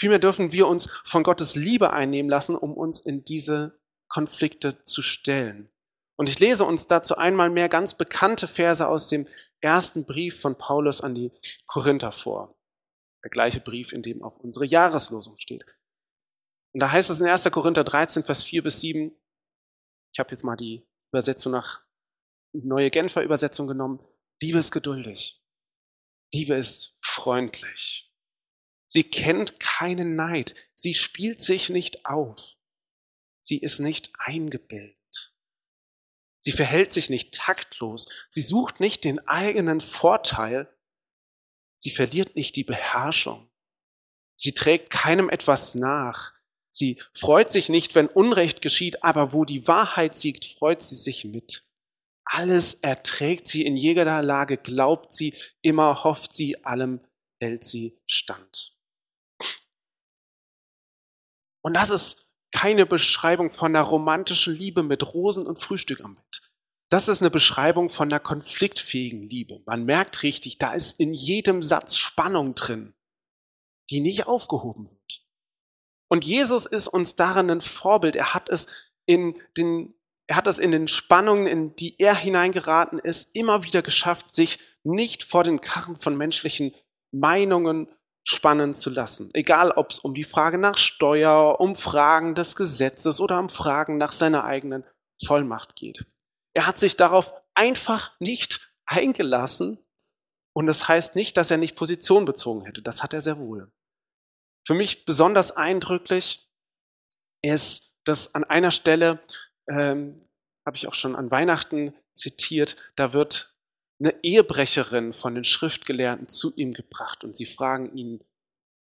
Vielmehr 0.00 0.18
dürfen 0.18 0.52
wir 0.52 0.66
uns 0.66 0.90
von 1.04 1.22
Gottes 1.22 1.54
Liebe 1.54 1.92
einnehmen 1.92 2.30
lassen, 2.30 2.56
um 2.56 2.74
uns 2.74 3.00
in 3.00 3.24
diese 3.24 3.78
Konflikte 4.08 4.82
zu 4.84 5.02
stellen. 5.02 5.70
Und 6.16 6.28
ich 6.28 6.40
lese 6.40 6.64
uns 6.64 6.86
dazu 6.86 7.16
einmal 7.16 7.50
mehr 7.50 7.68
ganz 7.68 7.94
bekannte 7.94 8.48
Verse 8.48 8.86
aus 8.86 9.08
dem 9.08 9.26
ersten 9.60 10.06
Brief 10.06 10.40
von 10.40 10.56
Paulus 10.56 11.00
an 11.00 11.14
die 11.14 11.30
Korinther 11.66 12.12
vor. 12.12 12.56
Der 13.22 13.30
gleiche 13.30 13.60
Brief, 13.60 13.92
in 13.92 14.02
dem 14.02 14.22
auch 14.22 14.38
unsere 14.38 14.66
Jahreslosung 14.66 15.36
steht. 15.38 15.64
Und 16.72 16.80
da 16.80 16.90
heißt 16.90 17.10
es 17.10 17.20
in 17.20 17.26
1. 17.26 17.50
Korinther 17.50 17.84
13, 17.84 18.22
Vers 18.22 18.44
4 18.44 18.62
bis 18.62 18.80
7, 18.80 19.14
ich 20.14 20.20
habe 20.20 20.30
jetzt 20.30 20.44
mal 20.44 20.56
die 20.56 20.86
Übersetzung 21.12 21.52
nach, 21.52 21.82
die 22.54 22.64
neue 22.64 22.90
Genfer 22.90 23.22
Übersetzung 23.22 23.66
genommen, 23.66 23.98
Liebe 24.40 24.58
ist 24.58 24.70
geduldig, 24.70 25.42
Liebe 26.32 26.54
ist 26.54 26.96
freundlich, 27.02 28.14
sie 28.86 29.04
kennt 29.04 29.58
keinen 29.58 30.14
Neid, 30.14 30.54
sie 30.76 30.94
spielt 30.94 31.42
sich 31.42 31.68
nicht 31.68 32.06
auf, 32.06 32.56
sie 33.40 33.58
ist 33.58 33.80
nicht 33.80 34.12
eingebildet. 34.18 34.96
Sie 36.44 36.52
verhält 36.52 36.92
sich 36.92 37.08
nicht 37.08 37.32
taktlos. 37.32 38.06
Sie 38.28 38.42
sucht 38.42 38.78
nicht 38.78 39.04
den 39.04 39.26
eigenen 39.26 39.80
Vorteil. 39.80 40.68
Sie 41.78 41.90
verliert 41.90 42.36
nicht 42.36 42.56
die 42.56 42.64
Beherrschung. 42.64 43.50
Sie 44.34 44.52
trägt 44.52 44.90
keinem 44.90 45.30
etwas 45.30 45.74
nach. 45.74 46.33
Sie 46.74 47.00
freut 47.12 47.52
sich 47.52 47.68
nicht, 47.68 47.94
wenn 47.94 48.08
Unrecht 48.08 48.60
geschieht, 48.60 49.04
aber 49.04 49.32
wo 49.32 49.44
die 49.44 49.68
Wahrheit 49.68 50.16
siegt, 50.16 50.44
freut 50.44 50.82
sie 50.82 50.96
sich 50.96 51.24
mit. 51.24 51.62
Alles 52.24 52.74
erträgt 52.74 53.46
sie 53.46 53.64
in 53.64 53.76
jeder 53.76 54.20
Lage, 54.22 54.56
glaubt 54.56 55.14
sie, 55.14 55.34
immer 55.62 56.02
hofft 56.02 56.34
sie, 56.34 56.64
allem 56.64 57.00
hält 57.40 57.62
sie 57.62 57.96
stand. 58.08 58.76
Und 61.62 61.74
das 61.74 61.90
ist 61.90 62.32
keine 62.50 62.86
Beschreibung 62.86 63.52
von 63.52 63.74
einer 63.74 63.84
romantischen 63.84 64.54
Liebe 64.54 64.82
mit 64.82 65.14
Rosen 65.14 65.46
und 65.46 65.60
Frühstück 65.60 66.00
am 66.00 66.16
Bett. 66.16 66.42
Das 66.88 67.06
ist 67.06 67.22
eine 67.22 67.30
Beschreibung 67.30 67.88
von 67.88 68.10
einer 68.10 68.20
konfliktfähigen 68.20 69.28
Liebe. 69.28 69.62
Man 69.64 69.84
merkt 69.84 70.24
richtig, 70.24 70.58
da 70.58 70.72
ist 70.72 70.98
in 70.98 71.14
jedem 71.14 71.62
Satz 71.62 71.96
Spannung 71.96 72.56
drin, 72.56 72.94
die 73.90 74.00
nicht 74.00 74.26
aufgehoben 74.26 74.90
wird. 74.90 75.23
Und 76.08 76.24
Jesus 76.24 76.66
ist 76.66 76.88
uns 76.88 77.16
darin 77.16 77.50
ein 77.50 77.60
Vorbild. 77.60 78.16
Er 78.16 78.34
hat 78.34 78.48
es 78.48 78.68
in 79.06 79.40
den, 79.56 79.94
er 80.26 80.36
hat 80.36 80.46
es 80.46 80.58
in 80.58 80.70
den 80.70 80.88
Spannungen, 80.88 81.46
in 81.46 81.76
die 81.76 81.98
er 81.98 82.14
hineingeraten 82.14 82.98
ist, 82.98 83.34
immer 83.34 83.64
wieder 83.64 83.82
geschafft, 83.82 84.34
sich 84.34 84.58
nicht 84.82 85.24
vor 85.24 85.44
den 85.44 85.60
Karren 85.60 85.96
von 85.96 86.16
menschlichen 86.16 86.74
Meinungen 87.12 87.88
spannen 88.24 88.74
zu 88.74 88.90
lassen. 88.90 89.30
Egal, 89.34 89.70
ob 89.70 89.90
es 89.90 89.98
um 89.98 90.14
die 90.14 90.24
Frage 90.24 90.58
nach 90.58 90.78
Steuer, 90.78 91.60
um 91.60 91.76
Fragen 91.76 92.34
des 92.34 92.56
Gesetzes 92.56 93.20
oder 93.20 93.38
um 93.38 93.48
Fragen 93.48 93.98
nach 93.98 94.12
seiner 94.12 94.44
eigenen 94.44 94.84
Vollmacht 95.24 95.76
geht. 95.76 96.06
Er 96.54 96.66
hat 96.66 96.78
sich 96.78 96.96
darauf 96.96 97.34
einfach 97.54 98.12
nicht 98.20 98.74
eingelassen 98.86 99.78
und 100.54 100.66
das 100.66 100.88
heißt 100.88 101.16
nicht, 101.16 101.36
dass 101.36 101.50
er 101.50 101.58
nicht 101.58 101.76
Position 101.76 102.24
bezogen 102.24 102.64
hätte. 102.64 102.82
Das 102.82 103.02
hat 103.02 103.12
er 103.12 103.20
sehr 103.20 103.38
wohl. 103.38 103.70
Für 104.66 104.74
mich 104.74 105.04
besonders 105.04 105.56
eindrücklich 105.56 106.48
ist, 107.42 107.98
dass 108.04 108.34
an 108.34 108.44
einer 108.44 108.70
Stelle, 108.70 109.20
ähm, 109.68 110.28
habe 110.66 110.76
ich 110.76 110.88
auch 110.88 110.94
schon 110.94 111.16
an 111.16 111.30
Weihnachten 111.30 111.94
zitiert, 112.14 112.76
da 112.96 113.12
wird 113.12 113.54
eine 114.00 114.22
Ehebrecherin 114.22 115.12
von 115.12 115.34
den 115.34 115.44
Schriftgelehrten 115.44 116.28
zu 116.28 116.54
ihm 116.56 116.72
gebracht 116.72 117.24
und 117.24 117.36
sie 117.36 117.46
fragen 117.46 117.96
ihn, 117.96 118.24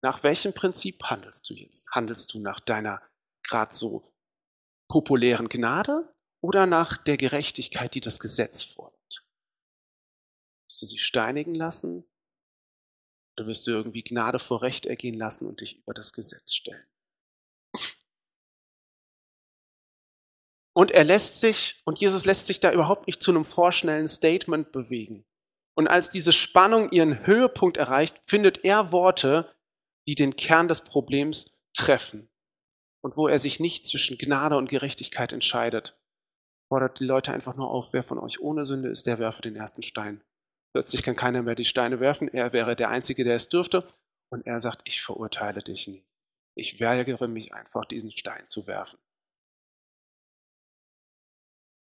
nach 0.03 0.23
welchem 0.23 0.53
Prinzip 0.53 1.03
handelst 1.03 1.49
du 1.49 1.53
jetzt? 1.53 1.91
Handelst 1.91 2.33
du 2.33 2.39
nach 2.39 2.59
deiner 2.59 3.01
gerade 3.43 3.73
so 3.73 4.13
populären 4.89 5.49
Gnade 5.49 6.13
oder 6.41 6.65
nach 6.65 6.97
der 6.97 7.17
Gerechtigkeit, 7.17 7.93
die 7.95 8.01
das 8.01 8.19
Gesetz 8.19 8.61
fordert? 8.61 9.27
Wirst 10.67 10.81
du 10.81 10.85
sie 10.85 10.99
steinigen 10.99 11.55
lassen? 11.55 12.05
Oder 13.37 13.47
wirst 13.47 13.67
du 13.67 13.71
irgendwie 13.71 14.03
Gnade 14.03 14.39
vor 14.39 14.61
Recht 14.61 14.85
ergehen 14.85 15.15
lassen 15.15 15.47
und 15.47 15.61
dich 15.61 15.77
über 15.77 15.93
das 15.93 16.13
Gesetz 16.13 16.53
stellen? 16.53 16.85
Und 20.75 20.91
er 20.91 21.03
lässt 21.03 21.41
sich, 21.41 21.81
und 21.85 21.99
Jesus 21.99 22.25
lässt 22.25 22.47
sich 22.47 22.59
da 22.59 22.71
überhaupt 22.71 23.07
nicht 23.07 23.21
zu 23.21 23.31
einem 23.31 23.45
vorschnellen 23.45 24.07
Statement 24.07 24.71
bewegen. 24.71 25.25
Und 25.75 25.87
als 25.87 26.09
diese 26.09 26.31
Spannung 26.31 26.91
ihren 26.91 27.25
Höhepunkt 27.25 27.77
erreicht, 27.77 28.21
findet 28.25 28.63
er 28.63 28.91
Worte, 28.91 29.55
die 30.07 30.15
den 30.15 30.35
Kern 30.35 30.67
des 30.67 30.81
Problems 30.81 31.63
treffen. 31.73 32.29
Und 33.03 33.17
wo 33.17 33.27
er 33.27 33.39
sich 33.39 33.59
nicht 33.59 33.85
zwischen 33.85 34.17
Gnade 34.17 34.57
und 34.57 34.69
Gerechtigkeit 34.69 35.33
entscheidet, 35.33 35.99
fordert 36.67 36.99
die 36.99 37.05
Leute 37.05 37.31
einfach 37.31 37.55
nur 37.55 37.69
auf, 37.69 37.93
wer 37.93 38.03
von 38.03 38.17
euch 38.17 38.39
ohne 38.39 38.63
Sünde 38.63 38.89
ist, 38.89 39.07
der 39.07 39.19
werfe 39.19 39.41
den 39.41 39.55
ersten 39.55 39.83
Stein. 39.83 40.23
Plötzlich 40.77 41.01
kann 41.01 41.15
keiner 41.15 41.41
mehr 41.41 41.55
die 41.55 41.65
Steine 41.65 41.99
werfen, 41.99 42.27
er 42.27 42.53
wäre 42.53 42.75
der 42.75 42.89
Einzige, 42.89 43.23
der 43.23 43.33
es 43.33 43.49
dürfte. 43.49 43.91
Und 44.29 44.45
er 44.45 44.59
sagt, 44.59 44.83
ich 44.83 45.01
verurteile 45.01 45.63
dich 45.63 45.87
nicht. 45.87 46.05
Ich 46.55 46.79
weigere 46.79 47.27
mich 47.27 47.51
einfach, 47.51 47.83
diesen 47.85 48.11
Stein 48.11 48.47
zu 48.47 48.67
werfen. 48.67 48.99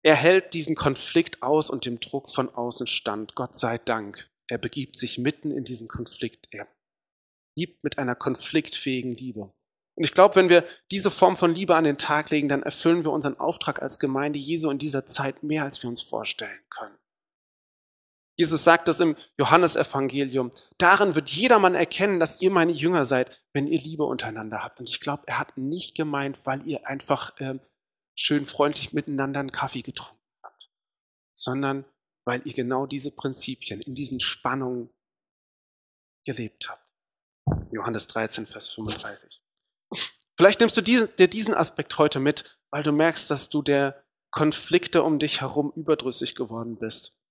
Er 0.03 0.13
hält 0.13 0.53
diesen 0.53 0.75
Konflikt 0.75 1.41
aus 1.41 1.71
und 1.71 1.87
dem 1.87 1.99
Druck 2.01 2.29
von 2.29 2.53
außen 2.53 2.85
stand. 2.85 3.33
Gott 3.33 3.57
sei 3.57 3.79
Dank. 3.79 4.29
Er 4.47 4.59
begibt 4.59 4.95
sich 4.95 5.17
mitten 5.17 5.49
in 5.49 5.63
diesen 5.63 5.87
Konflikt. 5.87 6.49
Er 6.51 6.67
liebt 7.57 7.83
mit 7.83 7.97
einer 7.97 8.13
konfliktfähigen 8.13 9.15
Liebe. 9.15 9.51
Und 9.95 10.03
ich 10.03 10.13
glaube, 10.13 10.35
wenn 10.35 10.49
wir 10.49 10.65
diese 10.91 11.09
Form 11.09 11.35
von 11.35 11.55
Liebe 11.55 11.75
an 11.75 11.85
den 11.85 11.97
Tag 11.97 12.29
legen, 12.29 12.47
dann 12.47 12.61
erfüllen 12.61 13.03
wir 13.03 13.11
unseren 13.11 13.39
Auftrag 13.39 13.81
als 13.81 13.97
Gemeinde 13.97 14.37
Jesu 14.37 14.69
in 14.69 14.77
dieser 14.77 15.07
Zeit 15.07 15.41
mehr, 15.41 15.63
als 15.63 15.81
wir 15.81 15.89
uns 15.89 16.03
vorstellen 16.03 16.63
können. 16.69 16.95
Jesus 18.35 18.63
sagt 18.63 18.87
das 18.87 18.99
im 18.99 19.15
Johannesevangelium. 19.37 20.51
Darin 20.77 21.15
wird 21.15 21.29
jedermann 21.29 21.75
erkennen, 21.75 22.19
dass 22.19 22.41
ihr 22.41 22.49
meine 22.49 22.71
Jünger 22.71 23.05
seid, 23.05 23.43
wenn 23.53 23.67
ihr 23.67 23.79
Liebe 23.79 24.03
untereinander 24.03 24.63
habt. 24.63 24.79
Und 24.79 24.89
ich 24.89 24.99
glaube, 24.99 25.23
er 25.27 25.37
hat 25.37 25.55
nicht 25.57 25.95
gemeint, 25.95 26.43
weil 26.45 26.65
ihr 26.67 26.87
einfach 26.87 27.39
äh, 27.39 27.59
schön 28.15 28.45
freundlich 28.45 28.93
miteinander 28.93 29.39
einen 29.39 29.51
Kaffee 29.51 29.83
getrunken 29.83 30.19
habt, 30.43 30.69
sondern 31.37 31.85
weil 32.25 32.41
ihr 32.45 32.53
genau 32.53 32.87
diese 32.87 33.11
Prinzipien 33.11 33.81
in 33.81 33.93
diesen 33.93 34.19
Spannungen 34.19 34.89
gelebt 36.25 36.69
habt. 36.69 36.83
Johannes 37.71 38.07
13, 38.07 38.45
Vers 38.45 38.69
35. 38.69 39.43
Vielleicht 40.37 40.59
nimmst 40.59 40.77
du 40.77 40.81
diesen, 40.81 41.15
dir 41.17 41.27
diesen 41.27 41.53
Aspekt 41.53 41.97
heute 41.97 42.19
mit, 42.19 42.59
weil 42.71 42.83
du 42.83 42.91
merkst, 42.91 43.29
dass 43.29 43.49
du 43.49 43.61
der 43.61 44.03
Konflikte 44.31 45.03
um 45.03 45.19
dich 45.19 45.41
herum 45.41 45.71
überdrüssig 45.75 46.33
geworden 46.33 46.77
bist. 46.77 47.22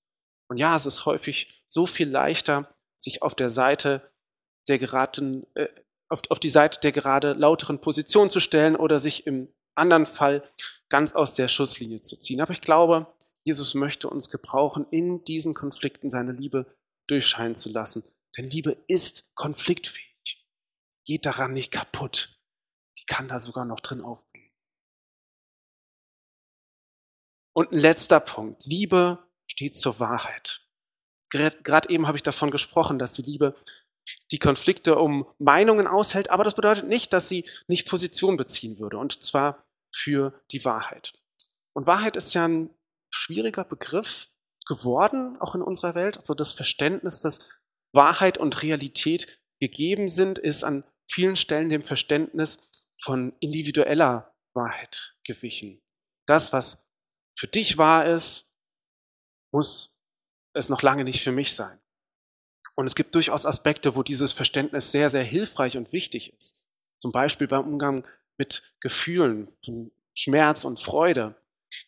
Und 0.53 0.59
ja, 0.59 0.77
es 0.77 0.85
ist 0.85 1.07
häufig 1.07 1.65
so 1.67 1.87
viel 1.87 2.11
leichter, 2.11 2.69
sich 2.95 3.23
auf 3.23 3.35
der 3.35 3.49
Seite 3.49 4.13
der 4.69 4.79
geraden, 4.79 5.47
äh, 5.55 5.67
auf, 6.11 6.21
auf 6.29 6.39
die 6.39 6.51
Seite 6.51 6.79
der 6.81 6.93
gerade 6.93 7.33
lauteren 7.33 7.81
Position 7.81 8.29
zu 8.29 8.39
stellen 8.39 8.77
oder 8.77 8.99
sich 8.99 9.27
im 9.27 9.49
anderen 9.75 10.05
Fall 10.05 10.47
ganz 10.91 11.15
aus 11.15 11.33
der 11.37 11.49
Schusslinie 11.49 12.03
zu 12.03 12.21
ziehen. 12.21 12.43
Aber 12.43 12.53
ich 12.53 12.61
glaube, 12.61 13.07
Jesus 13.45 13.73
möchte 13.73 14.11
uns 14.11 14.29
gebrauchen, 14.29 14.85
in 14.91 15.25
diesen 15.25 15.55
Konflikten 15.55 16.11
seine 16.11 16.33
Liebe 16.33 16.67
durchscheinen 17.07 17.57
zu 17.57 17.71
lassen. 17.71 18.05
Denn 18.37 18.45
Liebe 18.47 18.77
ist 18.89 19.35
konfliktfähig. 19.35 20.47
Geht 21.07 21.25
daran 21.25 21.55
nicht 21.55 21.73
kaputt. 21.73 22.39
Die 22.99 23.07
kann 23.07 23.27
da 23.27 23.39
sogar 23.39 23.65
noch 23.65 23.81
drin 23.81 24.03
aufblühen. 24.03 24.53
Und 27.55 27.73
ein 27.73 27.79
letzter 27.79 28.21
Punkt. 28.21 28.67
Liebe 28.67 29.19
steht 29.63 29.77
zur 29.77 30.01
Wahrheit. 30.01 30.67
Gerade 31.31 31.89
eben 31.89 32.09
habe 32.09 32.19
ich 32.19 32.23
davon 32.23 32.51
gesprochen, 32.51 32.99
dass 32.99 33.13
die 33.13 33.23
Liebe 33.23 33.55
die 34.33 34.41
Konflikte 34.41 34.99
um 34.99 35.27
Meinungen 35.39 35.87
aushält, 35.87 36.31
aber 36.31 36.43
das 36.43 36.57
bedeutet 36.57 36.89
nicht, 36.89 37.13
dass 37.13 37.29
sie 37.29 37.49
nicht 37.69 37.89
Position 37.89 38.37
beziehen 38.37 38.81
würde, 38.81 38.99
und 38.99 39.23
zwar 39.23 39.65
für 39.95 40.43
die 40.51 40.65
Wahrheit. 40.65 41.13
Und 41.75 41.87
Wahrheit 41.87 42.17
ist 42.17 42.35
ja 42.35 42.47
ein 42.47 42.71
schwieriger 43.15 43.63
Begriff 43.65 44.31
geworden, 44.67 45.41
auch 45.41 45.55
in 45.55 45.63
unserer 45.63 45.95
Welt. 45.95 46.19
Also 46.19 46.35
das 46.35 46.53
Verständnis, 46.53 47.21
dass 47.21 47.49
Wahrheit 47.95 48.39
und 48.39 48.63
Realität 48.63 49.41
gegeben 49.61 50.09
sind, 50.09 50.41
ist 50.41 50.65
an 50.65 50.83
vielen 51.09 51.37
Stellen 51.37 51.69
dem 51.69 51.85
Verständnis 51.85 52.69
von 53.01 53.33
individueller 53.39 54.35
Wahrheit 54.55 55.15
gewichen. 55.25 55.81
Das, 56.27 56.53
was 56.53 56.89
für 57.39 57.47
dich 57.47 57.79
wahr 57.79 58.07
ist, 58.07 58.52
muss 59.53 60.01
es 60.55 60.69
noch 60.69 60.83
lange 60.83 61.05
nicht 61.05 61.23
für 61.23 61.33
mich 61.33 61.55
sein. 61.55 61.79
Und 62.75 62.87
es 62.87 62.95
gibt 62.95 63.15
durchaus 63.15 63.47
Aspekte, 63.47 63.97
wo 63.97 64.03
dieses 64.03 64.33
Verständnis 64.33 64.91
sehr, 64.91 65.11
sehr 65.11 65.23
hilfreich 65.23 65.77
und 65.77 65.93
wichtig 65.93 66.33
ist. 66.35 66.65
Zum 66.99 67.13
Beispiel 67.13 67.47
beim 67.47 67.67
Umgang 67.67 68.07
mit 68.39 68.75
Gefühlen, 68.81 69.49
von 69.65 69.93
Schmerz 70.15 70.65
und 70.65 70.81
Freude. 70.81 71.35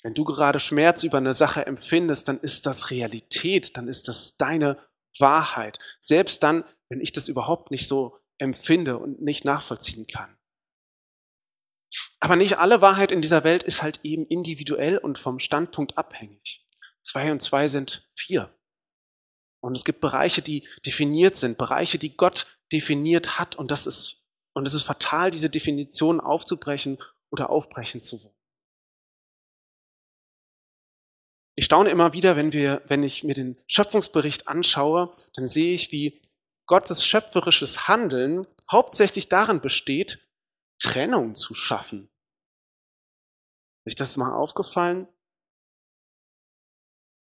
Wenn 0.03 0.15
du 0.15 0.25
gerade 0.25 0.61
Schmerz 0.61 1.03
über 1.03 1.19
eine 1.19 1.35
Sache 1.35 1.67
empfindest, 1.67 2.29
dann 2.29 2.41
ist 2.41 2.67
das 2.67 2.91
Realität, 2.91 3.77
dann 3.77 3.89
ist 3.89 4.09
das 4.09 4.37
deine 4.37 4.79
Wahrheit. 5.19 5.79
Selbst 6.01 6.43
dann, 6.43 6.65
wenn 6.89 7.01
ich 7.01 7.13
das 7.13 7.29
überhaupt 7.29 7.71
nicht 7.71 7.89
so 7.89 8.19
empfinde 8.39 8.99
und 8.99 9.23
nicht 9.23 9.45
nachvollziehen 9.45 10.07
kann. 10.07 10.37
Aber 12.21 12.37
nicht 12.37 12.59
alle 12.59 12.81
Wahrheit 12.81 13.13
in 13.13 13.21
dieser 13.21 13.45
Welt 13.45 13.63
ist 13.63 13.83
halt 13.83 14.01
eben 14.03 14.27
individuell 14.27 14.99
und 14.99 15.19
vom 15.19 15.39
Standpunkt 15.39 15.97
abhängig. 15.99 16.64
Zwei 17.05 17.31
und 17.31 17.41
zwei 17.41 17.69
sind 17.69 18.09
vier. 18.17 18.53
Und 19.63 19.77
es 19.77 19.85
gibt 19.85 20.01
Bereiche, 20.01 20.43
die 20.43 20.67
definiert 20.85 21.37
sind, 21.37 21.57
Bereiche, 21.57 21.99
die 21.99 22.17
Gott 22.17 22.59
definiert 22.73 23.39
hat. 23.39 23.57
Und 23.57 23.71
das 23.71 23.87
ist, 23.87 24.27
und 24.55 24.67
es 24.67 24.75
ist 24.75 24.83
fatal, 24.83 25.31
diese 25.31 25.49
Definition 25.49 26.21
aufzubrechen 26.21 26.99
oder 27.31 27.51
aufbrechen 27.51 28.01
zu 28.01 28.23
wollen. 28.23 28.35
Ich 31.57 31.67
staune 31.67 31.91
immer 31.91 32.13
wieder, 32.13 32.37
wenn 32.37 32.53
wir, 32.53 32.83
wenn 32.89 33.03
ich 33.05 33.23
mir 33.23 33.35
den 33.35 33.57
Schöpfungsbericht 33.69 34.49
anschaue, 34.49 35.15
dann 35.35 35.47
sehe 35.47 35.73
ich, 35.73 35.93
wie 35.93 36.21
Gottes 36.67 37.07
schöpferisches 37.07 37.87
Handeln 37.87 38.47
hauptsächlich 38.71 39.29
darin 39.29 39.61
besteht, 39.61 40.19
Trennung 40.81 41.35
zu 41.35 41.55
schaffen. 41.55 42.11
Ist 43.87 44.01
das 44.01 44.17
mal 44.17 44.35
aufgefallen? 44.35 45.07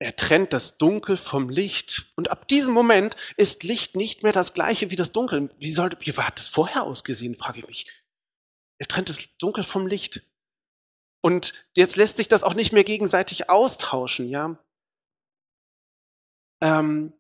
Er 0.04 0.18
trennt 0.18 0.52
das 0.52 0.78
Dunkel 0.78 1.16
vom 1.16 1.48
Licht. 1.48 2.12
Und 2.18 2.30
ab 2.30 2.50
diesem 2.50 2.74
Moment 2.74 3.16
ist 3.38 3.64
Licht 3.64 3.96
nicht 3.96 4.22
mehr 4.22 4.34
das 4.34 4.54
gleiche 4.54 4.90
wie 4.90 4.98
das 4.98 5.14
Dunkel. 5.14 5.50
Wie, 5.60 5.72
sollte, 5.72 5.98
wie 6.02 6.12
hat 6.12 6.38
das 6.38 6.50
vorher 6.50 6.84
ausgesehen, 6.84 7.38
frage 7.38 7.62
ich 7.62 7.68
mich. 7.68 8.04
Er 8.82 8.88
trennt 8.90 9.08
das 9.08 9.38
Dunkel 9.38 9.64
vom 9.64 9.88
Licht. 9.88 10.30
Und 11.22 11.54
jetzt 11.78 11.96
lässt 11.96 12.18
sich 12.18 12.28
das 12.28 12.44
auch 12.44 12.54
nicht 12.54 12.74
mehr 12.74 12.84
gegenseitig 12.84 13.50
austauschen, 13.50 14.28
ja. 14.28 14.62
Ähm, 16.62 17.14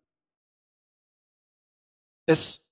es, 2.27 2.69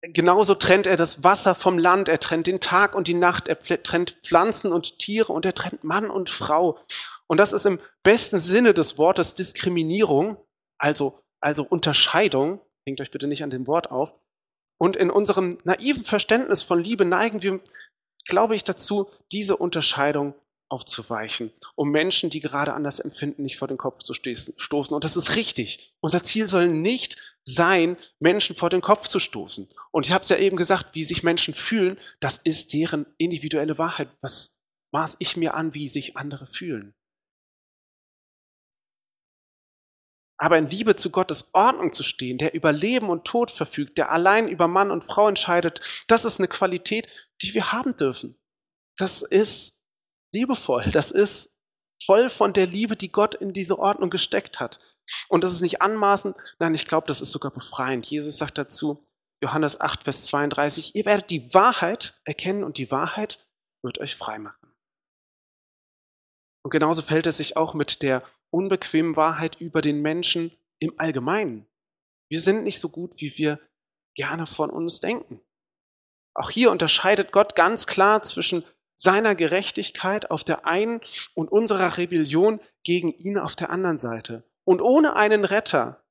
genauso 0.00 0.54
trennt 0.54 0.86
er 0.86 0.96
das 0.96 1.22
Wasser 1.22 1.54
vom 1.54 1.76
Land, 1.76 2.08
er 2.08 2.18
trennt 2.18 2.46
den 2.46 2.60
Tag 2.60 2.94
und 2.94 3.08
die 3.08 3.14
Nacht, 3.14 3.48
er 3.48 3.58
trennt 3.58 4.12
Pflanzen 4.22 4.72
und 4.72 4.98
Tiere 4.98 5.34
und 5.34 5.44
er 5.44 5.54
trennt 5.54 5.84
Mann 5.84 6.08
und 6.08 6.30
Frau. 6.30 6.80
Und 7.28 7.38
das 7.38 7.52
ist 7.52 7.66
im 7.66 7.80
besten 8.02 8.38
Sinne 8.38 8.74
des 8.74 8.98
Wortes 8.98 9.34
Diskriminierung, 9.34 10.38
also, 10.78 11.20
also 11.40 11.62
Unterscheidung. 11.62 12.60
Hängt 12.86 13.00
euch 13.00 13.10
bitte 13.10 13.26
nicht 13.26 13.42
an 13.42 13.50
dem 13.50 13.66
Wort 13.66 13.90
auf. 13.90 14.18
Und 14.80 14.96
in 14.96 15.10
unserem 15.10 15.58
naiven 15.64 16.04
Verständnis 16.04 16.62
von 16.62 16.82
Liebe 16.82 17.04
neigen 17.04 17.42
wir, 17.42 17.60
glaube 18.26 18.56
ich, 18.56 18.64
dazu, 18.64 19.10
diese 19.32 19.56
Unterscheidung 19.56 20.34
aufzuweichen, 20.70 21.50
um 21.76 21.90
Menschen, 21.90 22.30
die 22.30 22.40
gerade 22.40 22.74
anders 22.74 23.00
empfinden, 23.00 23.42
nicht 23.42 23.56
vor 23.56 23.68
den 23.68 23.78
Kopf 23.78 24.02
zu 24.02 24.14
stoßen. 24.14 24.94
Und 24.94 25.04
das 25.04 25.16
ist 25.16 25.34
richtig. 25.34 25.94
Unser 26.00 26.22
Ziel 26.22 26.48
soll 26.48 26.68
nicht 26.68 27.38
sein, 27.44 27.96
Menschen 28.20 28.54
vor 28.54 28.68
den 28.68 28.82
Kopf 28.82 29.08
zu 29.08 29.18
stoßen. 29.18 29.68
Und 29.90 30.06
ich 30.06 30.12
habe 30.12 30.22
es 30.22 30.28
ja 30.28 30.36
eben 30.36 30.56
gesagt, 30.56 30.94
wie 30.94 31.04
sich 31.04 31.22
Menschen 31.22 31.54
fühlen, 31.54 31.98
das 32.20 32.38
ist 32.38 32.74
deren 32.74 33.06
individuelle 33.16 33.78
Wahrheit. 33.78 34.10
Was 34.20 34.60
maß 34.92 35.16
ich 35.20 35.36
mir 35.36 35.54
an, 35.54 35.74
wie 35.74 35.88
sich 35.88 36.16
andere 36.16 36.46
fühlen? 36.46 36.94
Aber 40.38 40.56
in 40.56 40.66
Liebe 40.66 40.96
zu 40.96 41.10
Gottes 41.10 41.50
Ordnung 41.52 41.92
zu 41.92 42.04
stehen, 42.04 42.38
der 42.38 42.54
über 42.54 42.72
Leben 42.72 43.10
und 43.10 43.24
Tod 43.24 43.50
verfügt, 43.50 43.98
der 43.98 44.12
allein 44.12 44.48
über 44.48 44.68
Mann 44.68 44.90
und 44.90 45.04
Frau 45.04 45.28
entscheidet, 45.28 46.04
das 46.06 46.24
ist 46.24 46.38
eine 46.38 46.48
Qualität, 46.48 47.08
die 47.42 47.52
wir 47.54 47.72
haben 47.72 47.96
dürfen. 47.96 48.38
Das 48.96 49.22
ist 49.22 49.84
liebevoll, 50.32 50.84
das 50.92 51.10
ist 51.10 51.58
voll 52.02 52.30
von 52.30 52.52
der 52.52 52.66
Liebe, 52.66 52.96
die 52.96 53.10
Gott 53.10 53.34
in 53.34 53.52
diese 53.52 53.78
Ordnung 53.78 54.10
gesteckt 54.10 54.60
hat. 54.60 54.78
Und 55.28 55.42
das 55.42 55.52
ist 55.52 55.60
nicht 55.60 55.82
anmaßend, 55.82 56.36
nein, 56.58 56.74
ich 56.74 56.86
glaube, 56.86 57.08
das 57.08 57.20
ist 57.20 57.32
sogar 57.32 57.50
befreiend. 57.50 58.06
Jesus 58.06 58.38
sagt 58.38 58.58
dazu, 58.58 59.04
Johannes 59.42 59.80
8, 59.80 60.04
Vers 60.04 60.24
32, 60.24 60.94
ihr 60.94 61.04
werdet 61.04 61.30
die 61.30 61.52
Wahrheit 61.54 62.20
erkennen 62.24 62.64
und 62.64 62.78
die 62.78 62.90
Wahrheit 62.90 63.38
wird 63.82 63.98
euch 63.98 64.16
frei 64.16 64.38
machen. 64.38 64.74
Und 66.64 66.70
genauso 66.70 67.02
fällt 67.02 67.26
es 67.26 67.38
sich 67.38 67.56
auch 67.56 67.74
mit 67.74 68.02
der 68.02 68.22
unbequemen 68.50 69.16
Wahrheit 69.16 69.60
über 69.60 69.80
den 69.80 70.00
Menschen 70.00 70.52
im 70.78 70.94
Allgemeinen. 70.98 71.66
Wir 72.28 72.40
sind 72.40 72.64
nicht 72.64 72.80
so 72.80 72.88
gut, 72.88 73.20
wie 73.20 73.36
wir 73.38 73.58
gerne 74.14 74.46
von 74.46 74.70
uns 74.70 75.00
denken. 75.00 75.40
Auch 76.34 76.50
hier 76.50 76.70
unterscheidet 76.70 77.32
Gott 77.32 77.56
ganz 77.56 77.86
klar 77.86 78.22
zwischen 78.22 78.64
seiner 78.94 79.34
Gerechtigkeit 79.34 80.30
auf 80.30 80.44
der 80.44 80.66
einen 80.66 81.00
und 81.34 81.50
unserer 81.50 81.96
Rebellion 81.96 82.60
gegen 82.84 83.12
ihn 83.12 83.38
auf 83.38 83.56
der 83.56 83.70
anderen 83.70 83.98
Seite. 83.98 84.44
Und 84.64 84.82
ohne 84.82 85.16
einen 85.16 85.44
Retter, 85.44 86.04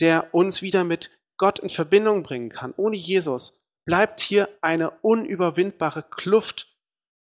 der 0.00 0.32
uns 0.32 0.62
wieder 0.62 0.84
mit 0.84 1.10
Gott 1.36 1.58
in 1.58 1.68
Verbindung 1.68 2.22
bringen 2.22 2.50
kann, 2.50 2.74
ohne 2.76 2.96
Jesus, 2.96 3.60
bleibt 3.84 4.20
hier 4.20 4.48
eine 4.60 4.90
unüberwindbare 5.02 6.04
Kluft 6.10 6.76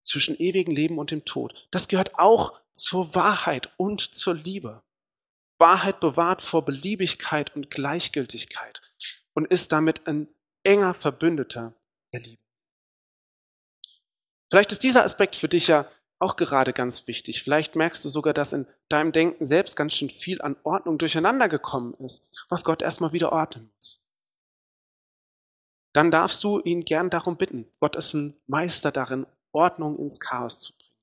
zwischen 0.00 0.36
ewigem 0.36 0.74
Leben 0.74 0.98
und 0.98 1.10
dem 1.10 1.24
Tod. 1.24 1.66
Das 1.70 1.88
gehört 1.88 2.18
auch 2.18 2.60
zur 2.74 3.14
Wahrheit 3.14 3.70
und 3.76 4.00
zur 4.14 4.34
Liebe. 4.34 4.82
Wahrheit 5.58 6.00
bewahrt 6.00 6.42
vor 6.42 6.64
Beliebigkeit 6.64 7.54
und 7.54 7.70
Gleichgültigkeit 7.70 8.80
und 9.34 9.46
ist 9.46 9.72
damit 9.72 10.06
ein 10.06 10.28
enger 10.64 10.94
Verbündeter 10.94 11.74
der 12.12 12.20
Liebe. 12.20 12.42
Vielleicht 14.50 14.72
ist 14.72 14.82
dieser 14.82 15.04
Aspekt 15.04 15.36
für 15.36 15.48
dich 15.48 15.68
ja 15.68 15.88
auch 16.18 16.36
gerade 16.36 16.72
ganz 16.72 17.08
wichtig. 17.08 17.42
Vielleicht 17.42 17.74
merkst 17.74 18.04
du 18.04 18.08
sogar, 18.08 18.32
dass 18.32 18.52
in 18.52 18.66
deinem 18.88 19.12
Denken 19.12 19.44
selbst 19.44 19.76
ganz 19.76 19.94
schön 19.94 20.10
viel 20.10 20.40
an 20.40 20.56
Ordnung 20.62 20.98
durcheinander 20.98 21.48
gekommen 21.48 21.94
ist, 21.94 22.46
was 22.48 22.64
Gott 22.64 22.82
erstmal 22.82 23.12
wieder 23.12 23.32
ordnen 23.32 23.72
muss. 23.76 24.08
Dann 25.92 26.10
darfst 26.10 26.42
du 26.44 26.60
ihn 26.60 26.84
gern 26.84 27.10
darum 27.10 27.36
bitten. 27.36 27.70
Gott 27.80 27.96
ist 27.96 28.14
ein 28.14 28.36
Meister 28.46 28.92
darin, 28.92 29.26
Ordnung 29.52 29.98
ins 29.98 30.20
Chaos 30.20 30.58
zu 30.58 30.72
bringen. 30.76 30.96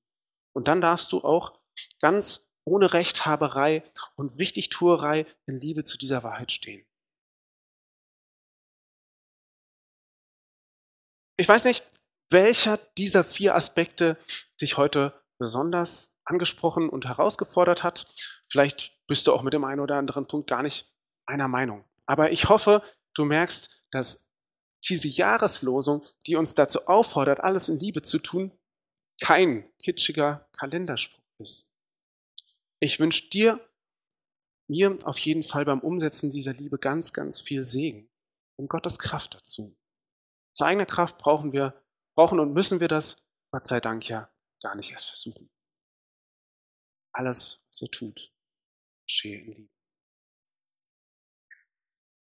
Und 0.53 0.67
dann 0.67 0.82
darfst 0.82 1.12
du 1.12 1.21
auch 1.21 1.59
ganz 2.00 2.52
ohne 2.66 2.94
Rechthaberei 2.94 3.84
und 4.16 4.38
Wichtigtuerei 4.38 5.26
in 5.46 5.58
Liebe 5.58 5.84
zu 5.84 5.98
dieser 5.98 6.24
Wahrheit 6.24 6.52
stehen. 6.52 6.86
Ich 11.38 11.48
weiß 11.48 11.66
nicht, 11.66 11.86
welcher 12.30 12.78
dieser 12.98 13.24
vier 13.24 13.56
Aspekte 13.56 14.18
dich 14.62 14.78
heute 14.78 15.20
besonders 15.40 16.20
angesprochen 16.26 16.90
und 16.90 17.06
herausgefordert 17.06 17.84
hat. 17.84 18.06
Vielleicht 18.50 18.98
bist 19.08 19.26
du 19.26 19.34
auch 19.34 19.42
mit 19.42 19.54
dem 19.54 19.64
einen 19.64 19.80
oder 19.80 19.96
anderen 19.96 20.28
Punkt 20.28 20.50
gar 20.50 20.62
nicht 20.62 20.94
einer 21.26 21.48
Meinung. 21.48 21.86
Aber 22.06 22.32
ich 22.32 22.50
hoffe, 22.50 22.84
du 23.16 23.26
merkst, 23.26 23.84
dass 23.92 24.30
diese 24.88 25.08
Jahreslosung, 25.08 26.06
die 26.28 26.36
uns 26.36 26.56
dazu 26.56 26.88
auffordert, 26.88 27.42
alles 27.42 27.70
in 27.70 27.80
Liebe 27.80 28.02
zu 28.02 28.20
tun, 28.20 28.52
kein 29.22 29.70
kitschiger 29.80 30.48
Kalenderspruch 30.58 31.24
ist. 31.40 31.68
Ich 32.82 33.00
wünsche 33.00 33.30
dir, 33.30 33.60
mir 34.70 34.98
auf 35.04 35.18
jeden 35.20 35.44
Fall 35.44 35.65
beim 35.65 35.80
Umsetzen 35.80 36.30
dieser 36.30 36.54
Liebe 36.54 36.78
ganz, 36.78 37.12
ganz 37.12 37.42
viel 37.42 37.63
Segen 37.63 38.10
und 38.58 38.70
Gottes 38.70 39.00
Kraft 39.00 39.34
dazu. 39.34 39.76
Aus 40.56 40.62
eigener 40.62 40.86
Kraft 40.86 41.18
brauchen 41.18 41.52
wir, 41.52 41.84
brauchen 42.15 42.39
und 42.39 42.54
müssen 42.54 42.80
wir 42.80 42.88
das, 42.88 43.28
Gott 43.52 43.68
sei 43.68 43.80
Dank 43.80 44.08
ja, 44.08 44.32
gar 44.62 44.76
nicht 44.76 44.92
erst 44.92 45.08
versuchen. 45.08 45.50
Alles, 47.13 47.65
was 47.68 47.82
ihr 47.82 47.92
tut, 47.92 48.34
geschehe 49.08 49.39
in 49.39 49.54
Liebe. 49.54 49.79